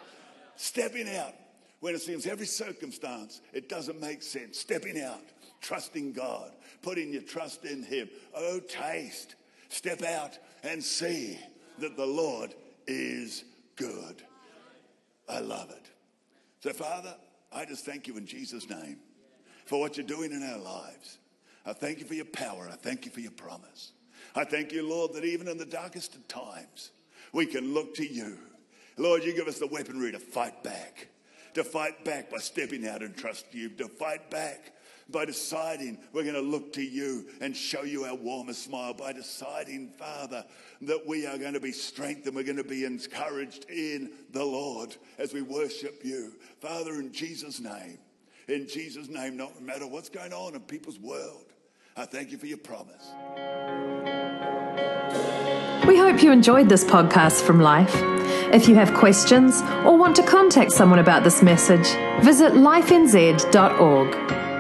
Stepping 0.56 1.08
out 1.08 1.32
when 1.78 1.94
it 1.94 2.02
seems 2.02 2.26
every 2.26 2.46
circumstance, 2.46 3.40
it 3.52 3.68
doesn't 3.68 4.00
make 4.00 4.24
sense. 4.24 4.58
Stepping 4.58 5.00
out, 5.00 5.22
trusting 5.60 6.14
God, 6.14 6.50
putting 6.82 7.12
your 7.12 7.22
trust 7.22 7.64
in 7.64 7.84
Him. 7.84 8.10
Oh, 8.34 8.58
taste, 8.58 9.36
step 9.68 10.02
out 10.02 10.36
and 10.64 10.82
see 10.82 11.38
that 11.78 11.96
the 11.96 12.04
Lord 12.04 12.54
is 12.88 13.44
good. 13.76 14.22
I 15.28 15.38
love 15.38 15.70
it. 15.70 15.90
So, 16.58 16.72
Father, 16.72 17.14
I 17.52 17.64
just 17.66 17.84
thank 17.84 18.08
you 18.08 18.16
in 18.16 18.26
Jesus' 18.26 18.68
name 18.68 18.98
for 19.66 19.78
what 19.78 19.96
you're 19.96 20.04
doing 20.04 20.32
in 20.32 20.42
our 20.42 20.58
lives. 20.58 21.18
I 21.64 21.72
thank 21.72 22.00
you 22.00 22.04
for 22.04 22.14
your 22.14 22.24
power. 22.24 22.68
I 22.68 22.74
thank 22.74 23.04
you 23.06 23.12
for 23.12 23.20
your 23.20 23.30
promise. 23.30 23.92
I 24.34 24.42
thank 24.42 24.72
you, 24.72 24.88
Lord, 24.88 25.12
that 25.12 25.24
even 25.24 25.46
in 25.46 25.56
the 25.56 25.64
darkest 25.64 26.16
of 26.16 26.26
times, 26.26 26.90
we 27.32 27.46
can 27.46 27.72
look 27.72 27.94
to 27.96 28.06
you. 28.06 28.38
Lord, 28.96 29.24
you 29.24 29.34
give 29.34 29.48
us 29.48 29.58
the 29.58 29.66
weaponry 29.66 30.12
to 30.12 30.18
fight 30.18 30.62
back, 30.62 31.08
to 31.54 31.64
fight 31.64 32.04
back 32.04 32.30
by 32.30 32.38
stepping 32.38 32.86
out 32.86 33.02
and 33.02 33.16
trust 33.16 33.46
you, 33.52 33.70
to 33.70 33.88
fight 33.88 34.30
back 34.30 34.72
by 35.10 35.24
deciding 35.24 35.98
we're 36.12 36.22
going 36.22 36.34
to 36.34 36.40
look 36.40 36.72
to 36.72 36.82
you 36.82 37.26
and 37.40 37.56
show 37.56 37.82
you 37.82 38.04
our 38.04 38.14
warmest 38.14 38.64
smile, 38.64 38.94
by 38.94 39.12
deciding, 39.12 39.88
Father, 39.90 40.44
that 40.82 41.06
we 41.06 41.26
are 41.26 41.38
going 41.38 41.52
to 41.54 41.60
be 41.60 41.72
strengthened, 41.72 42.34
we're 42.34 42.42
going 42.42 42.56
to 42.56 42.64
be 42.64 42.84
encouraged 42.84 43.66
in 43.68 44.10
the 44.30 44.44
Lord 44.44 44.96
as 45.18 45.32
we 45.32 45.42
worship 45.42 46.00
you. 46.04 46.32
Father, 46.60 46.94
in 46.94 47.12
Jesus' 47.12 47.60
name, 47.60 47.98
in 48.48 48.66
Jesus' 48.68 49.08
name, 49.08 49.36
no 49.36 49.52
matter 49.60 49.86
what's 49.86 50.08
going 50.08 50.32
on 50.32 50.54
in 50.54 50.60
people's 50.60 50.98
world, 50.98 51.46
I 51.96 52.06
thank 52.06 52.32
you 52.32 52.38
for 52.38 52.46
your 52.46 52.58
promise. 52.58 53.06
We 55.86 55.98
hope 55.98 56.22
you 56.22 56.30
enjoyed 56.30 56.68
this 56.68 56.84
podcast 56.84 57.42
from 57.42 57.60
Life. 57.60 57.92
If 58.54 58.68
you 58.68 58.76
have 58.76 58.94
questions 58.94 59.60
or 59.84 59.96
want 59.96 60.14
to 60.16 60.22
contact 60.22 60.70
someone 60.70 61.00
about 61.00 61.24
this 61.24 61.42
message, 61.42 61.86
visit 62.22 62.52
lifenz.org. 62.52 64.51